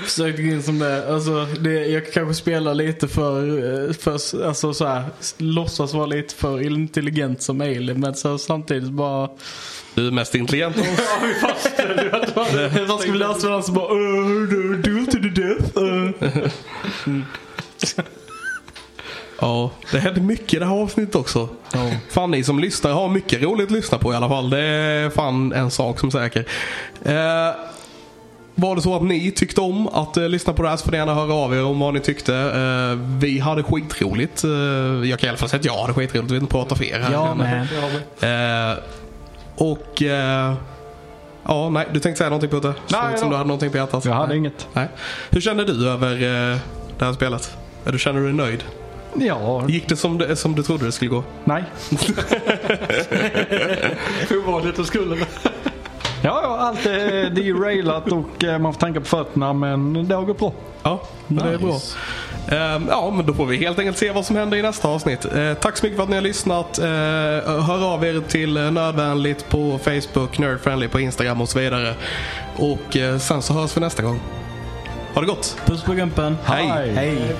[0.04, 1.14] Försökte gå in som det.
[1.14, 1.86] Alltså, det.
[1.86, 5.04] Jag kanske spelar lite för, för alltså så här,
[5.38, 8.00] låtsas vara lite för intelligent som Alien.
[8.00, 9.30] Men så samtidigt bara.
[9.94, 10.88] Du är mest intelligent av oss.
[11.78, 13.94] Ja, vi var Vad ska vi lösa varandra så bara.
[13.94, 15.78] Uh, do, do to the death.
[17.06, 17.22] Uh.
[19.40, 21.48] Ja, det hände mycket i det här avsnittet också.
[21.72, 21.90] Ja.
[22.10, 24.50] Fan, ni som lyssnar har mycket roligt att lyssna på i alla fall.
[24.50, 26.44] Det är fan en sak som säker.
[27.04, 27.54] Eh,
[28.58, 30.92] var det så att ni tyckte om att eh, lyssna på det här så får
[30.92, 32.36] ni gärna höra av er om vad ni tyckte.
[32.36, 34.44] Eh, vi hade skitroligt.
[34.44, 34.50] Eh,
[35.10, 36.30] jag kan i alla fall säga att jag hade skitroligt.
[36.30, 37.12] Vi inte prata för er här.
[37.12, 38.72] Jag med.
[38.72, 38.78] Eh,
[39.56, 40.02] och...
[40.02, 40.54] Eh,
[41.44, 42.74] ja, nej, du tänkte säga någonting Putte?
[42.88, 44.04] Nej, ut som du hade någonting på hjärtat.
[44.04, 44.38] Jag hade nej.
[44.38, 44.68] inget.
[44.72, 44.88] Nej.
[45.30, 46.58] Hur känner du över eh,
[46.98, 47.56] det här spelet?
[47.84, 48.64] Är du, känner du dig nöjd?
[49.20, 51.24] Ja, Gick det som, det som du trodde det skulle gå?
[51.44, 51.64] nej.
[54.46, 55.16] Ovanligt och skulle.
[56.22, 60.22] Ja, ja, allt är derailat och eh, man får tänka på fötterna men det har
[60.22, 60.52] gått bra.
[60.82, 61.72] Ja, det är bra.
[61.72, 61.96] Nice.
[62.48, 65.24] Ehm, ja, men då får vi helt enkelt se vad som händer i nästa avsnitt.
[65.24, 66.78] Eh, tack så mycket för att ni har lyssnat.
[66.78, 66.84] Eh,
[67.62, 71.94] hör av er till Nödvändigt på Facebook, Nerdfriendly på Instagram och så vidare.
[72.56, 74.20] Och sen så hörs vi nästa gång.
[75.14, 75.56] Ha det gott!
[75.66, 76.36] Puss på gumpen.
[76.44, 76.92] Hej.
[76.94, 77.36] Hej.